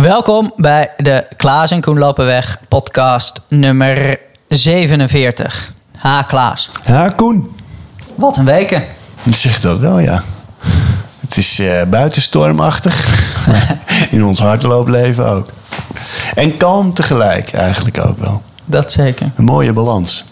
[0.00, 5.72] Welkom bij de Klaas en Koen lopen weg podcast nummer 47.
[5.96, 6.68] Ha Klaas.
[6.84, 7.56] Ja, Koen.
[8.14, 8.84] Wat een weken.
[9.30, 10.22] Zeg dat wel, ja.
[11.20, 13.24] Het is eh buitenstormachtig.
[14.10, 15.46] In ons hardloopleven ook.
[16.34, 18.42] En kalm tegelijk eigenlijk ook wel.
[18.64, 19.30] Dat zeker.
[19.36, 20.24] Een mooie balans.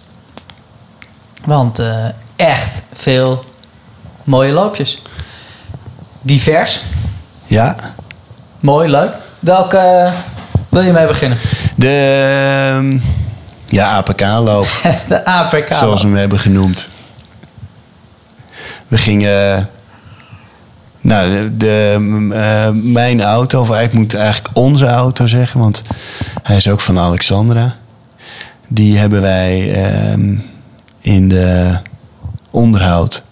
[1.45, 2.05] Want eh,
[2.37, 3.45] echt veel
[4.25, 5.03] mooie loopjes.
[6.21, 6.83] Divers.
[7.47, 7.77] Ja.
[8.61, 9.27] Mooi, leuk.
[9.39, 10.13] Welke
[10.69, 11.39] wil je mee beginnen?
[11.75, 11.89] De
[12.75, 12.99] ehm,
[13.67, 14.69] ja, APK-loop,
[15.09, 15.73] de APK.
[15.73, 16.89] zoals we hem hebben genoemd.
[18.89, 19.69] We gingen...
[21.01, 21.95] Nou, de, de,
[22.33, 25.83] eh, mijn auto, of eigenlijk moet ik eigenlijk onze auto zeggen, want
[26.43, 27.77] hij is ook van Alexandra.
[28.69, 30.35] Die hebben wij ehm,
[31.01, 31.79] in de
[32.51, 33.23] onderhoud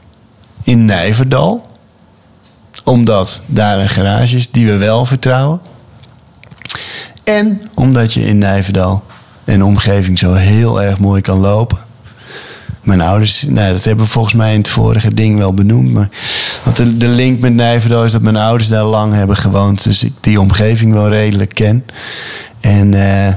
[0.63, 1.67] in Nijverdal.
[2.85, 5.61] Omdat daar een garage is die we wel vertrouwen.
[7.27, 9.03] En omdat je in Nijverdal
[9.45, 11.79] en omgeving zo heel erg mooi kan lopen.
[12.83, 15.93] Mijn ouders, nou, dat hebben we volgens mij in het vorige ding wel benoemd.
[15.93, 16.09] Maar
[16.63, 19.85] wat de, link met Nijverdal is dat mijn ouders daar lang hebben gewoond.
[19.85, 21.85] Dus ik die omgeving wel redelijk ken.
[22.61, 23.35] En eh,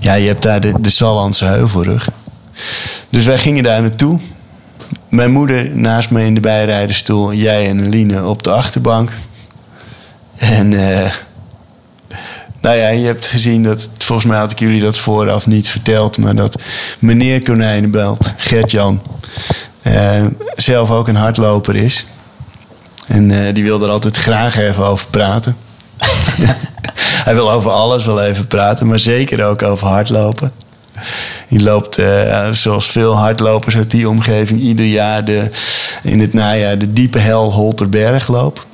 [0.00, 2.10] ja, je hebt daar de, de Sallandse Heuvelrug.
[3.10, 4.20] Dus wij gingen daar naartoe.
[5.08, 7.32] Mijn moeder naast me in de bijrijderstoel.
[7.32, 9.12] Jij en Eline op de achterbank.
[10.36, 11.10] En eh,
[12.60, 16.18] nou ja, je hebt gezien dat, volgens mij had ik jullie dat vooraf niet verteld,
[16.18, 16.62] maar dat
[16.98, 19.02] meneer Konijnenbelt, Gert-Jan,
[19.82, 20.24] eh,
[20.56, 22.06] zelf ook een hardloper is.
[23.06, 25.56] En eh, die wil er altijd graag even over praten.
[27.24, 30.52] Hij wil over alles wel even praten, maar zeker ook over hardlopen.
[31.48, 35.50] Die loopt, eh, zoals veel hardlopers uit die omgeving, ieder jaar de,
[36.02, 38.66] in het najaar de diepe hel Holterbergloop.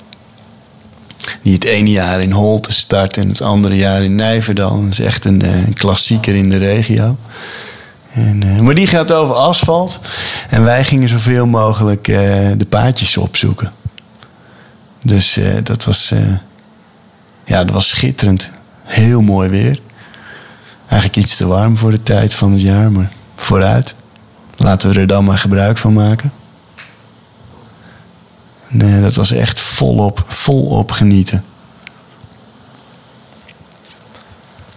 [1.42, 4.82] Die het ene jaar in Holte start en het andere jaar in Nijverdal.
[4.82, 7.16] Dat is echt een, eh, klassieker in de regio.
[8.12, 10.00] En, eh, maar die gaat over asfalt.
[10.48, 12.16] En wij gingen zoveel mogelijk eh,
[12.56, 13.70] de paadjes opzoeken.
[15.02, 16.12] Dus dat, was,
[17.44, 18.50] ja, dat was schitterend.
[18.84, 19.80] Heel mooi weer.
[20.88, 23.94] Eigenlijk iets te warm voor de tijd van het jaar, maar vooruit.
[24.56, 26.32] Laten we er dan maar gebruik van maken.
[28.68, 31.44] Nee, dat was echt volop, volop genieten.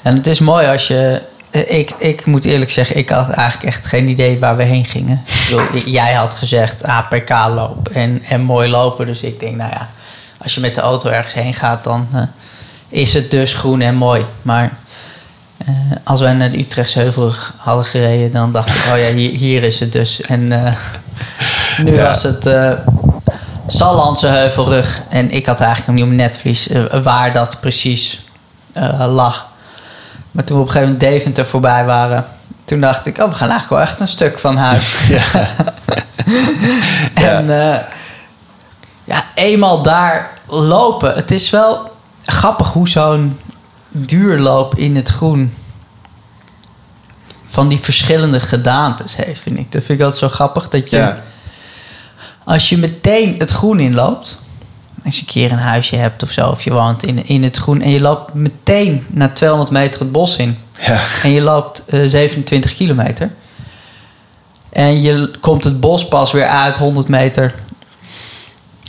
[0.01, 1.21] En het is mooi als je.
[1.51, 5.21] Ik, ik moet eerlijk zeggen, ik had eigenlijk echt geen idee waar we heen gingen.
[5.49, 9.05] Bedoel, jij had gezegd APK loop en, en mooi lopen.
[9.05, 9.89] Dus ik denk, nou ja,
[10.37, 12.21] als je met de auto ergens heen gaat, dan eh,
[12.89, 14.25] is het dus groen en mooi.
[14.41, 14.77] Maar
[15.57, 15.67] eh,
[16.03, 19.63] als wij naar de Utrechtse Heuvel hadden gereden, dan dacht ik, oh ja, hier, hier
[19.63, 20.21] is het dus.
[20.21, 20.73] En eh,
[21.83, 22.03] nu Ja.
[22.03, 22.45] was het
[23.71, 25.01] Sallandse Heuvelrug.
[25.09, 28.25] En ik had eigenlijk niet op netvlies eh, waar dat precies
[28.73, 29.47] eh, lag.
[30.31, 32.25] Maar toen we op een gegeven moment Deventer voorbij waren,
[32.65, 34.97] toen dacht ik, oh, we gaan eigenlijk wel echt een stuk van huis.
[35.07, 35.23] Ja.
[37.13, 37.79] En eh,
[39.03, 41.15] ja, eenmaal daar lopen.
[41.15, 41.91] Het is wel
[42.25, 43.39] grappig hoe zo'n
[43.87, 45.53] duurloop in het groen
[47.47, 49.71] van die verschillende gedaantes heeft, vind ik.
[49.71, 51.21] Dat vind ik altijd zo grappig dat je Ja.
[52.49, 54.41] Als je meteen het groen inloopt.
[55.05, 57.57] Als je een keer een huisje hebt of zo, of je woont in, in het
[57.57, 60.57] groen en je loopt meteen na 200 meter het bos in.
[60.79, 61.01] Ja.
[61.23, 63.31] En je loopt eh, 27 kilometer.
[64.69, 67.55] En je komt het bos pas weer uit 100 meter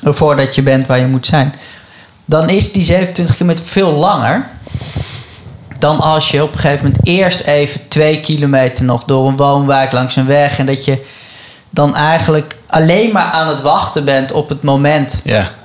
[0.02, 1.54] voordat je bent waar je moet zijn.
[2.24, 4.48] Dan is die 27 kilometer veel langer
[5.78, 9.92] dan als je op een gegeven moment eerst even twee kilometer nog door een woonwijk
[9.92, 10.58] langs een weg.
[10.58, 11.06] En dat je
[11.70, 15.20] dan eigenlijk alleen maar aan het wachten bent op het moment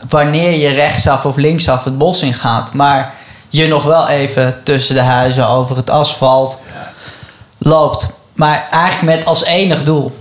[0.10, 2.74] wanneer je rechtsaf of linksaf het bos ingaat.
[2.74, 3.14] Maar
[3.50, 6.60] je nog wel even tussen de huizen over het asfalt
[7.58, 8.14] loopt.
[8.34, 10.20] Maar eigenlijk met als enig doel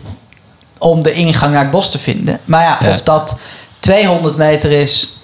[0.79, 2.39] om de ingang naar het bos te vinden.
[2.45, 3.37] Maar ja, of dat
[3.79, 5.17] 200 meter is,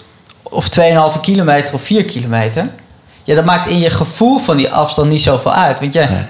[0.42, 0.68] of
[1.14, 2.70] 2,5 kilometer of 4 kilometer.
[3.24, 5.80] Ja, dat maakt in je gevoel van die afstand niet zoveel uit.
[5.80, 6.24] Want je, Nee.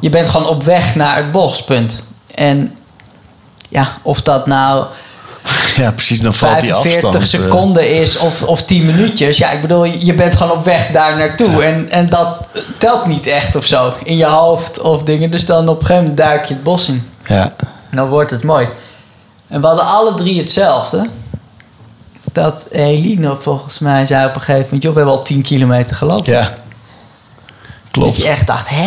[0.00, 2.02] je bent gewoon op weg naar het bos, punt.
[2.34, 2.76] En
[3.72, 4.86] ja, of dat nou
[5.76, 6.20] ja, precies.
[6.20, 7.24] Dan valt die 45 afstand.
[7.24, 9.38] eh, seconden is of, of 10 minuutjes.
[9.38, 11.64] Ja, ik bedoel, je bent gewoon op weg daar naartoe.
[11.64, 12.36] En, en dat
[12.78, 13.94] telt niet echt of zo.
[14.04, 15.30] In je hoofd of dingen.
[15.30, 17.10] Dus dan op een gegeven moment duik je het bos in.
[17.26, 17.52] ja.
[17.90, 18.68] Dan wordt het mooi.
[19.48, 21.06] En we hadden alle drie hetzelfde.
[22.32, 24.82] Dat Eline volgens mij zei op een gegeven moment...
[24.82, 26.32] joh, we hebben al 10 kilometer gelopen.
[26.32, 26.50] ja.
[27.90, 28.14] Klopt.
[28.16, 28.86] Dat je echt dacht, hè?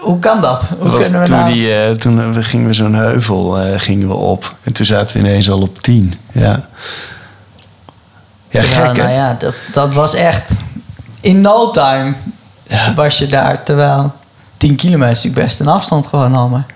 [0.00, 0.62] Hoe kan dat?
[0.78, 1.52] Hoe was we toen, nou...
[1.52, 4.54] die, eh, toen eh, we gingen we zo'n heuvel eh, gingen we op.
[4.62, 6.14] En toen zaten we ineens al op 10.
[6.32, 6.68] Ja,
[8.48, 10.50] ja Terwijl, gek nou ja, dat, dat was echt...
[11.20, 12.14] in no time
[12.94, 13.62] was je daar.
[13.62, 14.12] Terwijl
[14.56, 16.48] 10 kilometer is natuurlijk best een afstand gewoon al.
[16.48, 16.66] Maar.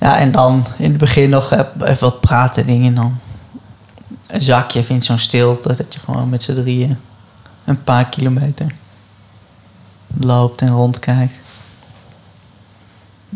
[0.00, 2.86] Ja, en dan in het begin nog even wat praten dingen.
[2.86, 3.18] En dan
[4.26, 5.74] een zakje vindt zo'n stilte.
[5.76, 6.98] Dat je gewoon met z'n drieën
[7.64, 8.66] een paar kilometer
[10.18, 11.34] loopt en rondkijkt.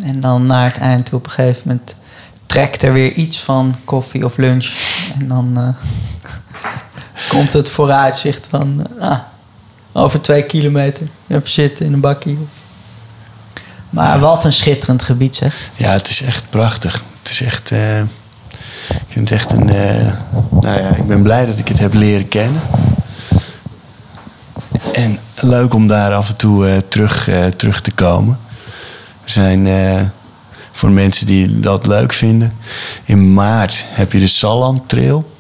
[0.01, 1.97] En dan naar het eind op een gegeven moment
[2.47, 4.73] trekt er weer iets van koffie of lunch.
[5.19, 5.69] En dan eh,
[7.33, 9.19] komt het vooruitzicht van uh, ah,
[9.93, 12.37] over twee kilometer even zitten in een bakje.
[13.91, 15.71] Maar wat een schitterend gebied zeg.
[15.77, 17.03] Ja, het is echt prachtig.
[17.23, 17.71] Het is echt.
[17.71, 18.01] Uh,
[18.89, 19.65] ik vind het echt een.
[20.51, 22.61] nou ja, ik ben blij dat ik het heb leren kennen.
[24.93, 28.39] En leuk om daar af en toe terug, terug te komen.
[29.25, 29.67] We zijn
[30.75, 32.53] voor mensen die dat leuk vinden.
[33.05, 35.33] In maart heb je de Salland Trail.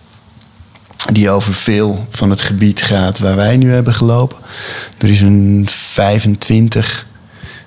[1.12, 4.36] Die over veel van het gebied gaat waar wij nu hebben gelopen.
[4.98, 7.06] Er is een 25,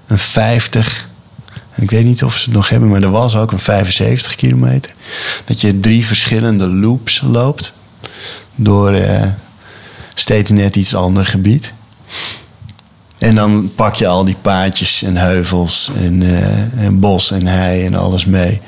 [0.07, 1.07] een 50.
[1.71, 4.35] En ik weet niet of ze het nog hebben, maar er was ook een 75
[4.35, 4.93] kilometer.
[5.45, 7.73] Dat je drie verschillende loops loopt.
[8.55, 9.23] Door uh,
[10.13, 11.73] steeds net iets ander gebied.
[13.17, 16.23] En dan pak je al die paadjes en heuvels en,
[16.77, 18.61] en bos en hei en alles mee.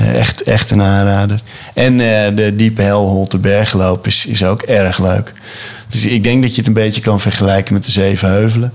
[0.00, 1.42] Uh, echt, echt een aanrader.
[1.74, 5.32] En uh, de diepe Helholte bergloop is, is ook erg leuk.
[5.88, 8.72] Dus ik denk dat je het een beetje kan vergelijken met de Zeven Heuvelen.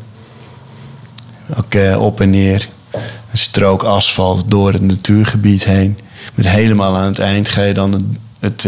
[1.57, 2.69] Ook op en neer.
[3.31, 5.99] Een strook asfalt door het natuurgebied heen.
[6.35, 8.67] Met helemaal aan het eind ga je dan het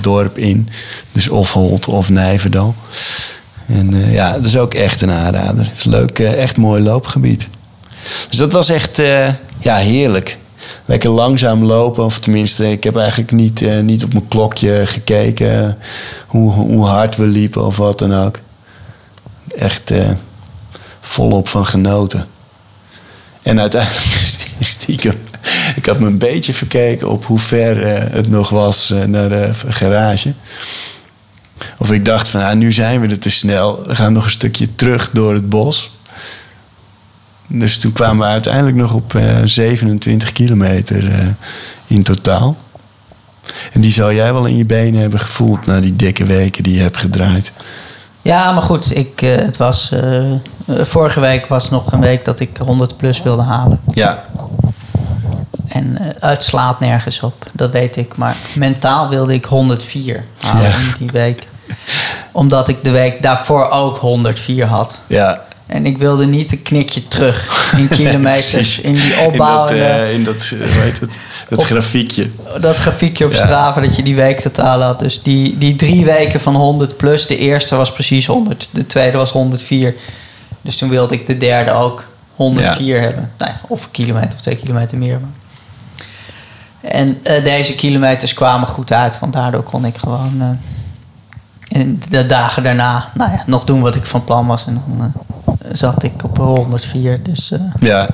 [0.00, 0.68] dorp in.
[1.12, 2.74] Dus of Holt of Nijverdal.
[3.72, 5.64] En uh, ja, dat is ook echt een aanrader.
[5.64, 7.48] Het is leuk, uh, echt mooi loopgebied.
[8.28, 9.28] Dus dat was echt uh,
[9.58, 10.38] ja, heerlijk.
[10.84, 15.78] Lekker langzaam lopen, of tenminste, ik heb eigenlijk niet, niet op mijn klokje gekeken
[16.26, 18.38] hoe, hoe hard we liepen of wat dan ook.
[19.56, 19.92] Echt
[21.00, 22.26] volop van genoten.
[23.42, 24.04] En uiteindelijk
[24.60, 25.14] stiekem,
[25.76, 30.32] ik had me een beetje verkeken op hoe ver het nog was naar de garage.
[31.78, 33.82] Of ik dacht van, nou, nu zijn we er te snel.
[33.82, 35.98] We gaan nog een stukje terug door het bos.
[37.46, 41.18] Dus toen kwamen we uiteindelijk nog op uh, eh, 27 kilometer uh,
[41.86, 42.56] in totaal.
[43.72, 46.74] En die zou jij wel in je benen hebben gevoeld na die dikke weken die
[46.74, 47.52] je hebt gedraaid.
[48.22, 49.92] Ja, maar goed, ik, uh, het was,
[50.66, 53.80] vorige week was nog een week dat ik 100 plus wilde halen.
[53.94, 54.22] Ja.
[55.68, 58.16] En het slaat nergens op, dat weet ik.
[58.16, 60.76] Maar mentaal wilde ik 104 halen ja.
[60.76, 61.46] in die week
[62.32, 64.98] omdat ik de week daarvoor ook 104 had.
[65.06, 65.48] Ja.
[65.70, 68.80] En ik wilde niet een knikje terug in kilometers.
[68.80, 69.66] in die opbouw.
[69.66, 71.10] In dat, uh, in dat hoe heet het?
[71.48, 72.30] Dat grafiekje.
[72.60, 73.44] Dat grafiekje op ja.
[73.44, 74.98] Strava dat je die week totaal had.
[74.98, 77.26] Dus die, die drie weken van 100 plus.
[77.26, 78.68] De eerste was precies 100.
[78.70, 79.94] De tweede was 104.
[80.62, 83.02] Dus toen wilde ik de derde ook 104 ja.
[83.02, 83.30] hebben.
[83.36, 85.20] Nou, of een kilometer of twee kilometer meer.
[86.80, 89.18] En uh, deze kilometers kwamen goed uit.
[89.18, 90.58] Want daardoor kon ik gewoon...
[91.80, 94.66] En de dagen daarna, nou ja, nog doen wat ik van plan was.
[94.66, 95.14] En dan
[95.46, 97.22] uh, zat ik op 104.
[97.22, 98.08] Dus uh, ja.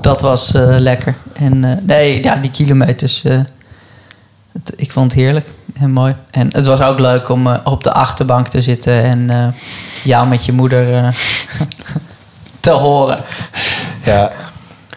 [0.00, 1.14] dat was uh, lekker.
[1.32, 3.22] En nee, ja, die kilometers.
[3.22, 6.14] Het, ik vond het heerlijk en mooi.
[6.30, 9.54] En het was ook leuk om op de achterbank te zitten en
[10.02, 11.14] jou met je moeder
[12.60, 13.18] te horen.
[14.04, 14.30] Ja.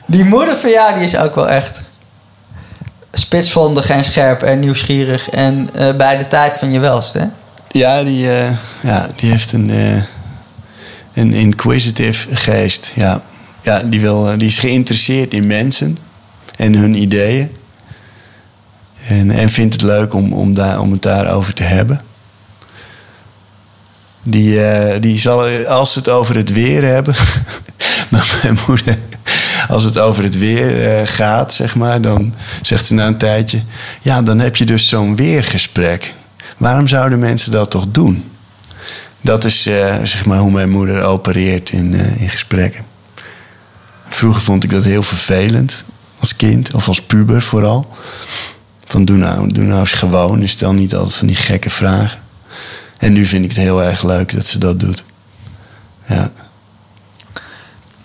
[0.05, 1.91] Die moeder van jou, die is ook wel echt
[3.13, 5.29] spitsvondig en scherp en nieuwsgierig.
[5.29, 7.25] En bij de tijd van je welste, hè?
[7.73, 8.49] Ja, die, uh,
[8.81, 10.03] ja, die heeft een, uh,
[11.13, 12.91] een inquisitive geest.
[12.95, 13.21] Ja,
[13.61, 15.97] ja die, wil, eh, die is geïnteresseerd in mensen
[16.55, 17.51] en hun ideeën.
[19.07, 22.01] En, en vindt het leuk om, om, daar, om het daarover te hebben.
[24.23, 24.59] Die,
[24.99, 27.15] die zal, als ze het over het weer hebben.
[28.41, 28.97] mijn moeder,
[29.67, 33.61] als het over het weer gaat, zeg maar, dan zegt ze na een tijdje:
[34.01, 36.13] Ja, dan heb je dus zo'n weergesprek.
[36.63, 38.31] Waarom zouden mensen dat toch doen?
[39.21, 42.85] Dat is uh, zeg maar hoe mijn moeder opereert in, uh, in gesprekken.
[44.07, 45.85] Vroeger vond ik dat heel vervelend
[46.19, 47.87] als kind of als puber vooral.
[48.85, 52.19] Van doe nou, doe nou eens gewoon, stel niet altijd van die gekke vragen.
[52.97, 55.03] En nu vind ik het heel erg leuk dat ze dat doet.
[56.07, 56.31] Ja.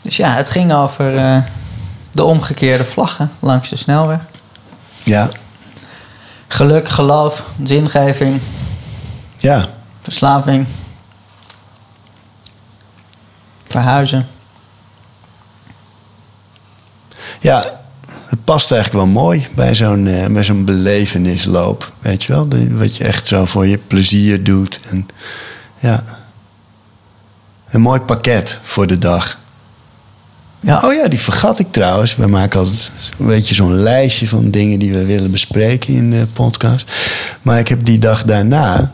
[0.03, 1.39] Dus ja, het ging over uh,
[2.11, 4.21] de omgekeerde vlaggen langs de snelweg.
[5.03, 5.29] Ja.
[6.59, 8.41] Geluk, geloof, zingeving.
[9.37, 9.67] Ja.
[10.03, 10.67] Verslaving.
[13.67, 14.29] Verhuizen.
[17.41, 17.81] Ja,
[18.27, 21.93] het past eigenlijk wel mooi bij zo'n uh, bij zo'n belevenisloop.
[21.99, 22.49] Weet je wel?
[22.71, 24.81] wat je echt zo voor je plezier doet.
[24.91, 25.09] En,
[25.79, 26.05] ja.
[27.69, 29.39] Een mooi pakket voor de dag.
[30.61, 30.81] Ja.
[30.85, 32.17] Oh ja, die vergat ik trouwens.
[32.17, 36.27] We maken altijd een beetje zo'n lijstje van dingen die we willen bespreken in de
[36.33, 36.93] podcast.
[37.43, 38.93] Maar ik heb die dag daarna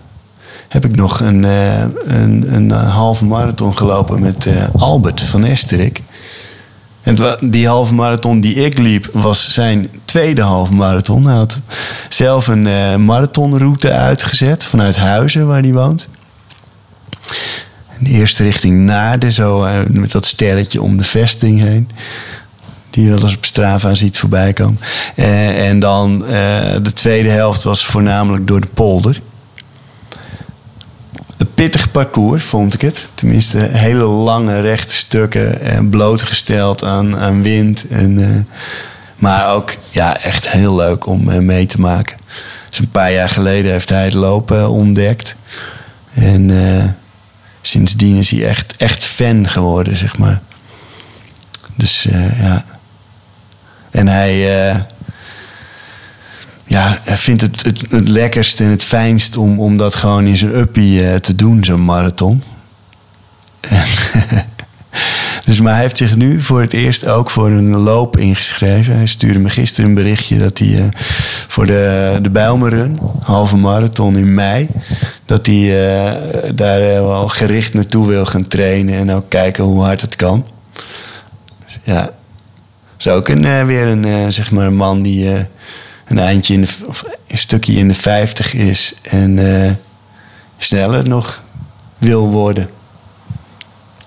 [0.75, 5.45] heb ik nog een, eh, een, een eh, halve marathon gelopen met eh, Albert van
[5.45, 6.03] Esterik.
[7.03, 11.27] En die halve marathon die ik liep was zijn tweede halve marathon.
[11.27, 11.61] Hij had
[12.09, 16.09] zelf een marathonroute uitgezet vanuit Huizen, waar hij woont.
[17.99, 21.89] En eerst richting Naarden, zo eh, met dat sterretje om de vesting heen.
[22.91, 24.81] Die je wel eens op Strava ziet voorbij komen.
[25.15, 26.31] Eh, en dan eh,
[26.83, 29.21] de tweede helft was voornamelijk door de polder.
[31.37, 33.09] Een pittig parcours vond ik het.
[33.15, 35.61] Tenminste, hele lange rechte stukken.
[35.61, 37.89] En blootgesteld aan, aan wind.
[37.89, 38.47] En,
[39.17, 42.17] maar ook ja, echt heel leuk om mee te maken.
[42.69, 45.37] Dus een paar jaar geleden heeft hij het lopen ontdekt.
[46.15, 46.51] En
[47.67, 50.41] sindsdien is hij echt, echt fan geworden, zeg maar.
[51.75, 52.65] Dus eh, ja.
[53.91, 54.33] En hij,
[54.71, 54.81] eh,
[56.67, 60.37] ja, hij vindt het, het, het lekkerst en het fijnst om, om dat gewoon in
[60.37, 62.43] zijn uppie eh, te doen, zo'n marathon.
[63.71, 63.83] En
[65.45, 68.97] dus, maar hij heeft zich nu voor het eerst ook voor een loop ingeschreven.
[68.97, 70.85] Hij stuurde me gisteren een berichtje dat hij eh,
[71.49, 74.69] voor de, de Bijlmerun, halve marathon in mei,
[75.27, 79.83] dat hij eh, daar eh, wel gericht naartoe wil gaan trainen en ook kijken hoe
[79.83, 80.47] hard het kan.
[81.65, 82.11] Dus ja,
[82.99, 85.47] is ook een, weer een, zeg maar een man die
[86.05, 89.79] een eindje in of een stukje in de 50 is en
[90.57, 91.43] sneller nog
[91.99, 92.69] wil worden.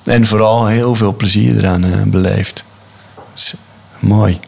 [0.07, 2.63] En vooral heel veel plezier eraan eh, beleeft.
[3.33, 3.55] Dus,
[3.99, 4.39] mooi.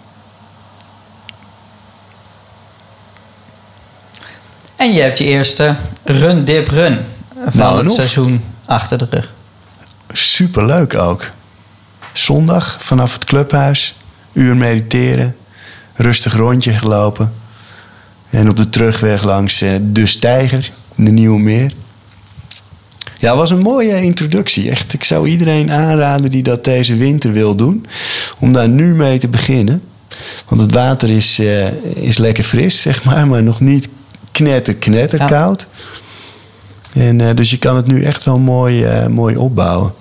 [4.76, 7.00] En je hebt je eerste run dip run
[7.34, 9.34] van Nou, het seizoen achter de rug.
[10.12, 11.30] Superleuk ook.
[12.14, 13.96] Zondag vanaf het clubhuis.
[14.34, 15.36] Uur mediteren.
[15.94, 17.34] Rustig rondje gelopen.
[18.30, 20.72] En op de terugweg langs eh, de Steiger.
[20.96, 21.74] in De Nieuwe Meer.
[23.20, 24.70] Ja, was een mooie introductie.
[24.70, 27.86] Echt, ik zou iedereen aanraden die dat deze winter wil doen.
[28.40, 29.82] Om daar nu mee te beginnen.
[30.48, 33.28] Want het water is, eh, is lekker fris, zeg maar.
[33.28, 33.88] Maar nog niet
[34.32, 35.26] knetter, knetter Ja.
[35.26, 35.68] koud.
[36.94, 39.94] En, eh, dus je kan het nu echt wel mooi, eh, mooi opbouwen.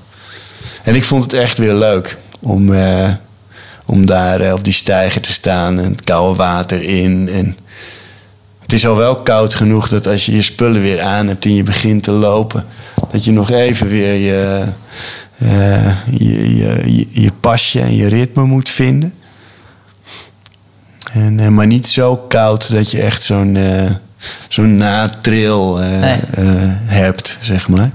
[0.83, 2.73] En ik vond het echt weer leuk om,
[3.87, 7.29] om daar op die steiger te staan en het koude water in.
[7.33, 7.57] En
[8.63, 11.55] het is al wel koud genoeg dat als je je spullen weer aan hebt en
[11.55, 12.65] je begint te lopen,
[13.11, 14.65] dat je nog even weer je,
[15.39, 19.15] eh, je, je, je, je pasje en je ritme moet vinden.
[21.13, 23.91] En, eh, maar niet zo koud dat je echt zo'n eh,
[24.49, 26.19] zo'n natrail Nee.
[26.35, 26.45] eh,
[26.85, 27.91] hebt, zeg maar.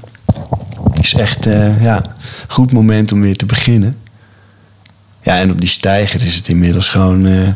[0.94, 1.46] Het is echt
[1.82, 2.02] ja,
[2.48, 3.98] goed moment om weer te beginnen.
[5.22, 7.56] Ja, en op die steiger is het inmiddels gewoon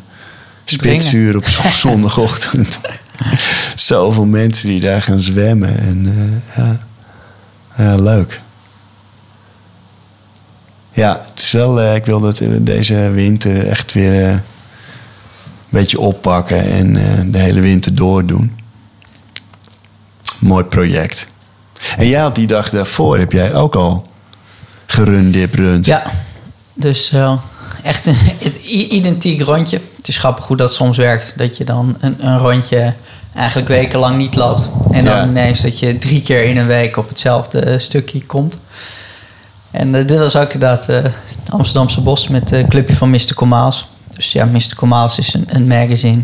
[0.65, 2.79] spitsuur op zon- zondagochtend.
[3.75, 5.79] Zoveel mensen die daar gaan zwemmen.
[5.79, 6.13] En
[6.55, 6.79] ja.
[7.77, 8.41] Ja, leuk.
[10.91, 14.39] Ja, het is wel, eh, ik wil dat eh, deze winter echt weer eh, een
[15.69, 18.60] beetje oppakken en eh, de hele winter doordoen.
[20.39, 21.27] Mooi project.
[21.98, 24.07] En jij had die dag daarvoor, heb jij ook al
[24.86, 25.86] gerundip rund.
[25.86, 26.12] Ja,
[26.74, 27.39] dus eh,
[27.88, 29.82] echt een het identiek rondje.
[29.98, 31.34] Het is grappig hoe dat soms werkt.
[31.38, 32.94] Dat je dan een, een rondje
[33.36, 34.70] eigenlijk wekenlang niet loopt.
[34.91, 35.25] En dan Ja.
[35.25, 38.60] ineens dat je drie keer in een week op hetzelfde eh, stukje komt.
[39.72, 41.13] En eh, dit was ook inderdaad eh, het
[41.50, 43.34] Amsterdamse Bos met het clubje van Mr.
[43.36, 43.88] Komaals.
[44.15, 44.75] Dus ja, Mr.
[44.75, 46.22] Komaals is een, een magazine.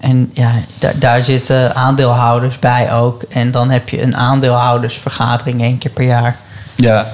[0.00, 3.22] En ja, daar, daar zitten aandeelhouders bij ook.
[3.22, 6.36] En dan heb je een aandeelhoudersvergadering één keer per jaar.
[6.76, 7.06] Ja,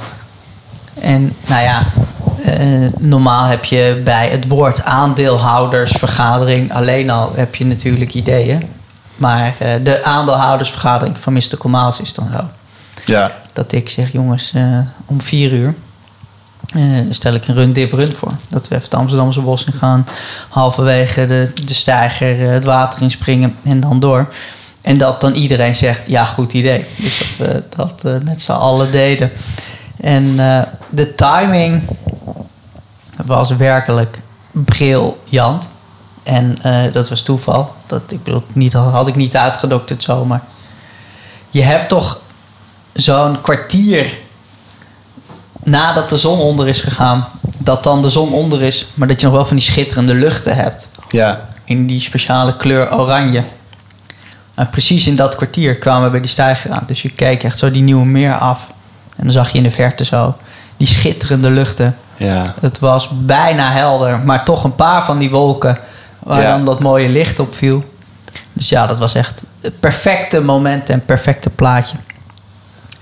[1.01, 1.83] En nou ja,
[2.47, 8.63] eh, normaal heb je bij het woord aandeelhoudersvergadering alleen al heb je natuurlijk ideeën.
[9.17, 11.57] Maar eh, de aandeelhoudersvergadering van Mr.
[11.59, 12.49] Komaals is dan zo.
[13.05, 13.33] ja.
[13.53, 15.75] Dat ik zeg, jongens, eh, om vier uur
[17.11, 18.33] stel ik een run dip run voor.
[18.49, 20.07] Dat we even het Amsterdamse bos in gaan.
[20.49, 24.29] Halverwege de, de steiger het water inspringen en dan door.
[24.81, 26.85] En dat dan iedereen zegt, ja, goed idee.
[26.97, 27.37] Dus
[27.77, 29.31] dat we dat met z'n allen deden.
[30.01, 31.83] En eh, de timing
[33.25, 34.21] was werkelijk
[34.53, 35.71] briljant.
[36.23, 37.75] En eh, dat was toeval.
[37.87, 40.43] Dat, ik bedoel, niet, had ik niet uitgedokterd zomaar.
[41.51, 42.21] Je hebt toch
[42.93, 44.15] zo'n kwartier
[45.67, 47.27] nadat de zon onder is gegaan,
[47.59, 50.57] dat dan de zon onder is, maar dat je nog wel van die schitterende luchten
[50.57, 50.89] hebt.
[51.09, 53.45] Ja, In die speciale kleur oranje.
[54.55, 56.85] En precies in dat kwartier kwamen we bij die steiger aan.
[56.87, 58.67] Dus je keek echt zo die nieuwe meer af.
[59.17, 60.37] En dan zag je in de verte zo
[60.77, 61.97] die schitterende luchten.
[62.17, 62.55] Ja.
[62.61, 65.79] Het was bijna helder, maar toch een paar van die wolken
[66.19, 66.57] waar Ja.
[66.57, 67.85] dan dat mooie licht op viel.
[68.53, 71.97] Dus ja, dat was echt het perfecte moment en perfecte plaatje.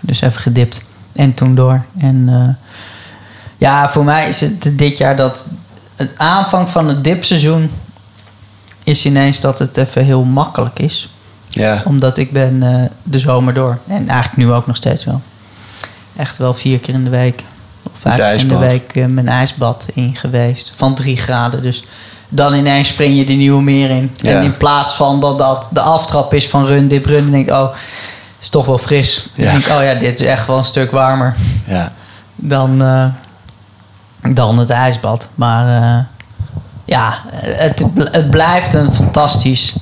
[0.01, 1.85] Dus even gedipt en toen door.
[1.99, 2.69] En eh,
[3.57, 5.47] ja, voor mij is het dit jaar dat
[5.97, 7.71] het aanvang van het dipseizoen
[8.85, 11.15] is ineens dat het even heel makkelijk is.
[11.49, 11.83] Ja.
[11.85, 13.79] Omdat ik ben eh, de zomer door.
[13.87, 15.21] En eigenlijk nu ook nog steeds wel.
[16.17, 17.45] Echt wel vier keer in de week.
[17.83, 20.73] Of vijf keer in de week eh, mijn ijsbad in geweest.
[20.75, 21.63] Van drie graden.
[21.63, 21.85] Dus
[22.29, 24.11] dan ineens spring je de nieuwe meer in.
[24.15, 24.31] Ja.
[24.31, 27.23] En in plaats van dat dat de aftrap is van run, dip, run.
[27.23, 27.75] Dan denk ik, oh,
[28.41, 29.27] is toch wel fris.
[29.35, 29.51] Dan Ja.
[29.53, 31.35] denk ik, oh ja, dit is echt wel een stuk warmer
[31.67, 31.93] Ja.
[32.35, 33.07] dan, eh,
[34.35, 35.29] dan het ijsbad.
[35.35, 36.05] Maar eh,
[36.85, 39.75] ja, het, het blijft een fantastisch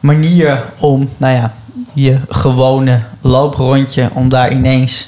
[0.00, 1.52] manier om, nou ja,
[1.94, 5.06] je gewone looprondje, om daar ineens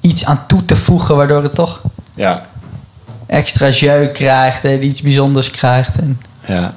[0.00, 1.80] iets aan toe te voegen, waardoor het toch
[2.14, 2.46] Ja.
[3.26, 5.96] extra jeu krijgt en iets bijzonders krijgt.
[5.96, 6.74] En Ja.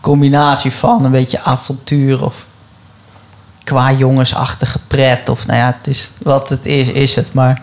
[0.00, 2.44] combinatie van een beetje avontuur of
[3.64, 5.28] qua jongensachtige pret.
[5.28, 7.32] Of nou ja, het is wat het is, is het.
[7.32, 7.62] Maar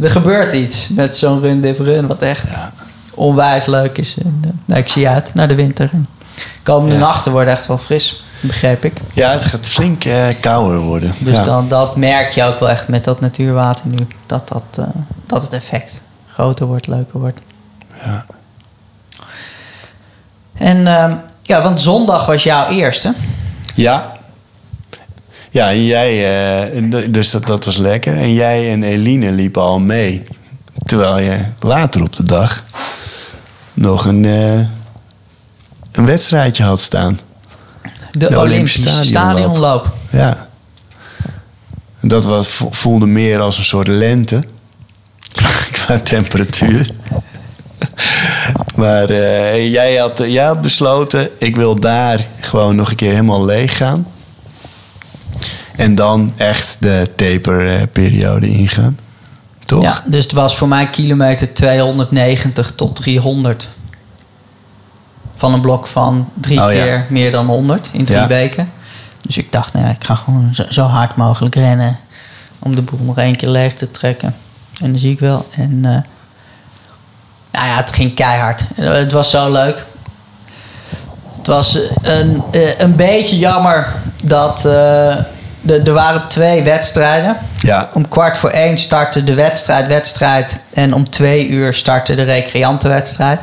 [0.00, 2.72] er gebeurt iets met zo'n run dip run wat echt Ja.
[3.14, 4.16] onwijs leuk is.
[4.24, 5.88] En, eh, nou, ik zie uit naar de winter.
[5.92, 6.08] En
[6.62, 7.00] komende Ja.
[7.00, 8.92] nachten worden echt wel fris, begreep ik.
[9.12, 11.14] Ja, het gaat flink eh, kouder worden.
[11.18, 11.44] Dus ja.
[11.44, 14.06] dan, dat merk je ook wel echt met dat natuurwater nu.
[14.26, 14.84] Dat, dat, eh,
[15.26, 17.40] dat het effect groter wordt, leuker wordt.
[18.04, 18.26] Ja.
[20.54, 23.14] En ehm, ja, want zondag was jouw eerste.
[23.74, 24.12] Ja.
[25.50, 26.12] Ja, en jij,
[26.70, 28.16] eh, dus dat, dat was lekker.
[28.16, 30.24] En jij en Eline liepen al mee.
[30.84, 32.62] Terwijl je later op de dag
[33.74, 34.24] nog een,
[35.92, 37.18] een wedstrijdje had staan.
[38.12, 39.92] De, De Olympische Olympische stadionloop.
[40.10, 40.48] Ja.
[42.00, 44.42] Dat was, vo- voelde meer als een soort lente.
[45.72, 46.90] Qua temperatuur.
[48.76, 53.44] maar eh, jij, had, jij had besloten, ik wil daar gewoon nog een keer helemaal
[53.44, 54.06] leeg gaan.
[55.76, 58.98] En dan echt de taperperiode ingaan.
[59.64, 59.82] Toch?
[59.82, 63.68] Ja, dus het was voor mij kilometer 290 tot 300.
[65.40, 66.82] Van een blok van drie Oh, ja.
[66.82, 68.26] keer meer dan 100 in drie Ja.
[68.26, 68.70] weken.
[69.26, 71.98] Dus ik dacht, nou ja, ik ga gewoon zo, zo hard mogelijk rennen.
[72.58, 74.34] Om de boel nog één keer leeg te trekken.
[74.82, 75.46] En dat zie ik wel.
[75.56, 75.90] En eh,
[77.50, 78.64] nou ja, het ging keihard.
[78.74, 79.84] Het was zo leuk.
[81.36, 85.08] Het was een, eh, een beetje jammer dat eh,
[85.66, 87.36] er er waren twee wedstrijden.
[87.60, 87.88] Ja.
[87.92, 90.58] Om kwart voor één startte de wedstrijd, wedstrijd.
[90.72, 93.40] En om twee uur startte de recreantenwedstrijd.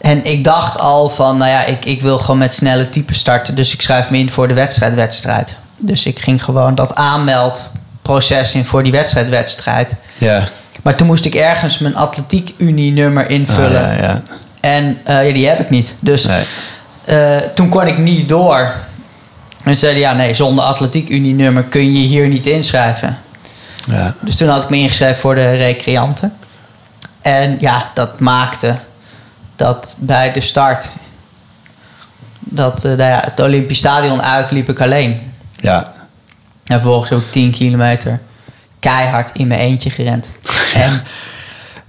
[0.00, 3.54] En ik dacht al van, nou ja, ik, ik wil gewoon met snelle typen starten.
[3.54, 5.56] Dus ik schrijf me in voor de wedstrijd, wedstrijd.
[5.76, 9.94] Dus ik ging gewoon dat aanmeldproces in voor die wedstrijd, wedstrijd.
[10.18, 10.44] Ja.
[10.82, 13.88] Maar toen moest ik ergens mijn atletiek unie nummer invullen.
[13.90, 14.22] Ah, ja, ja.
[14.60, 15.94] En eh, ja, die heb ik niet.
[16.00, 16.42] Dus Nee.
[17.04, 18.72] eh, toen kon ik niet door.
[19.62, 23.18] En ze zeiden, ja nee, zonder atletiek unie nummer kun je hier niet inschrijven.
[23.86, 24.14] ja.
[24.20, 26.32] Dus toen had ik me ingeschreven voor de recreanten.
[27.22, 28.76] En ja, dat maakte
[29.60, 30.90] dat bij de start...
[32.38, 35.32] dat eh, nou ja, het Olympisch Stadion uit liep ik alleen.
[35.56, 35.92] Ja.
[36.64, 38.20] En vervolgens ik 10 kilometer
[38.78, 40.30] keihard in mijn eentje gerend.
[40.74, 41.02] En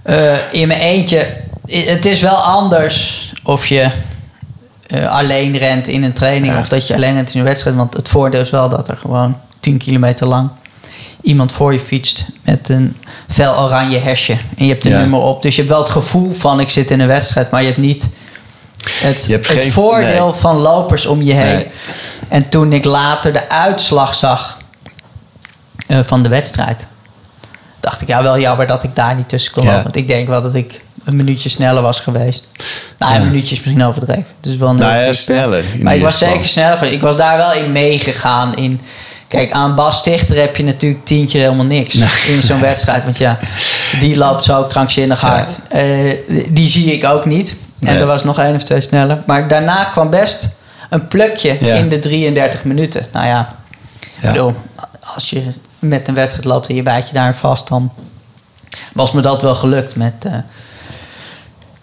[0.02, 1.40] eh, in mijn eentje...
[1.66, 3.90] Het is wel anders of je
[4.86, 6.54] eh, alleen rent in een training...
[6.54, 6.60] Ja.
[6.60, 7.76] of dat je alleen rent in een wedstrijd.
[7.76, 10.50] Want het voordeel is wel dat er gewoon 10 kilometer lang...
[11.22, 12.96] iemand voor je fietst met een
[13.28, 14.32] fel oranje hesje.
[14.56, 14.98] En je hebt een Ja.
[14.98, 15.42] nummer op.
[15.42, 17.50] Dus je hebt wel het gevoel van ik zit in een wedstrijd...
[17.50, 18.08] maar je hebt niet
[19.00, 20.34] het, Je hebt het geen- voordeel nee.
[20.40, 21.54] van lopers om je heen.
[21.54, 21.66] Nee.
[22.28, 24.58] En toen ik later de uitslag zag
[25.86, 26.86] eh, van de wedstrijd,
[27.80, 29.68] dacht ik ja, wel jammer dat ik daar niet tussen kon Ja.
[29.68, 29.82] lopen.
[29.84, 32.48] Want ik denk wel dat ik een minuutje sneller was geweest.
[32.98, 34.26] Nou, een minuutje is misschien overdreven.
[34.40, 35.64] Dus wel Nou ja, sneller.
[35.80, 36.32] Maar ik was geval.
[36.32, 36.82] zeker sneller.
[36.82, 38.56] Ik was daar wel in meegegaan.
[38.56, 38.80] In,
[39.32, 41.94] kijk, aan Bas Stichter heb je natuurlijk tien keer helemaal niks
[42.28, 43.04] in zo'n wedstrijd.
[43.04, 43.38] Want ja,
[44.00, 45.48] die loopt zo krankzinnig hard.
[45.68, 46.16] Eh,
[46.48, 47.50] die zie ik ook niet.
[47.80, 47.98] En Nee.
[47.98, 49.22] er was nog één of twee sneller.
[49.26, 50.48] Maar daarna kwam best
[50.90, 51.74] een plukje Ja.
[51.74, 53.06] in de 33 minuten.
[53.12, 53.54] Nou ja,
[54.20, 54.54] bedoel,
[55.14, 55.42] als je
[55.78, 57.92] met een wedstrijd loopt en je bijt je daar vast, dan
[58.92, 60.32] was me dat wel gelukt met, eh,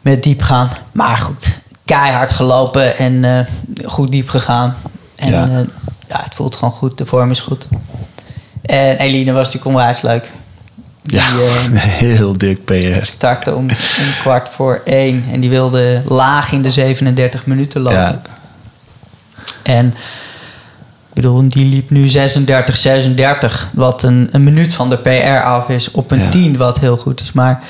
[0.01, 0.69] met diep gaan.
[0.91, 3.39] Maar goed, keihard gelopen en eh,
[3.85, 4.75] goed diep gegaan.
[5.15, 5.63] En Ja.
[6.10, 6.22] Ja.
[6.24, 7.67] het voelt gewoon goed, de vorm is goed.
[8.62, 10.32] En Eline was natuurlijk onwijs leuk.
[11.04, 13.02] Die Ja, eh, heel dik PR.
[13.02, 15.26] startte om, om kwart voor één.
[15.32, 18.00] En die wilde laag in de 37 minuten lopen.
[18.00, 18.22] Ja.
[19.63, 19.93] En
[21.13, 23.67] bedoel, die liep nu 36, 36.
[23.74, 26.30] Wat een, een minuut van de PR af is op een Ja.
[26.30, 27.32] 10, wat heel goed is.
[27.32, 27.63] Maar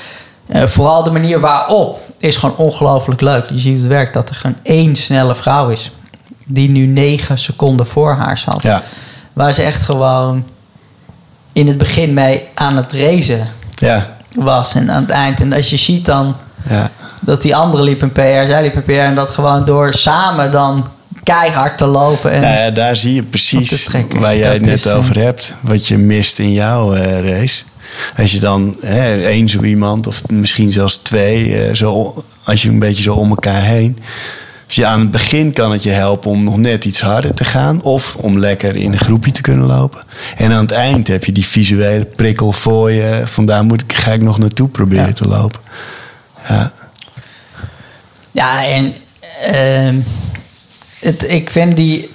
[0.46, 3.50] eh, vooral de manier waarop is gewoon ongelooflijk leuk.
[3.50, 5.90] Je ziet het werk dat er gewoon één snelle vrouw is.
[6.52, 8.62] Die nu 9 seconden voor haar zat.
[8.62, 8.82] Ja,
[9.32, 10.44] Waar ze echt gewoon
[11.52, 14.74] in het begin mee aan het racen ja, was.
[14.74, 15.40] En aan het eind.
[15.40, 16.36] En als je ziet dan
[16.68, 16.90] ja.
[17.22, 18.92] dat die andere liep een PR, zij liep een PR.
[18.92, 20.88] En dat gewoon door samen dan
[21.22, 22.32] keihard te lopen.
[22.32, 25.54] En, Nou ja, daar zie je precies waar jij het net eh, over hebt.
[25.60, 27.62] Wat je mist in jouw eh, race.
[28.16, 32.68] Als je dan hè, één zo iemand, of misschien zelfs twee, eh, zo, als je
[32.68, 33.98] een beetje zo om elkaar heen.
[34.70, 37.44] Dus ja, aan het begin kan het je helpen om nog net iets harder te
[37.44, 37.82] gaan.
[37.82, 40.02] Of om lekker in een groepje te kunnen lopen.
[40.36, 43.22] En aan het eind heb je die visuele prikkel voor je.
[43.24, 45.12] Vandaar moet ik, ga ik nog naartoe proberen Ja.
[45.12, 45.60] te lopen.
[46.48, 46.72] Ja,
[48.30, 48.94] Ja, en
[49.42, 49.96] ehm,
[51.00, 52.10] het, ik vind die,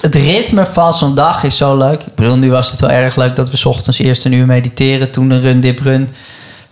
[0.00, 2.00] het ritme van zo'n dag is zo leuk.
[2.02, 4.46] Ik bedoel, nu was het wel erg leuk dat we 's ochtends eerst een uur
[4.46, 5.10] mediteren.
[5.10, 6.08] Toen een run, dip, run.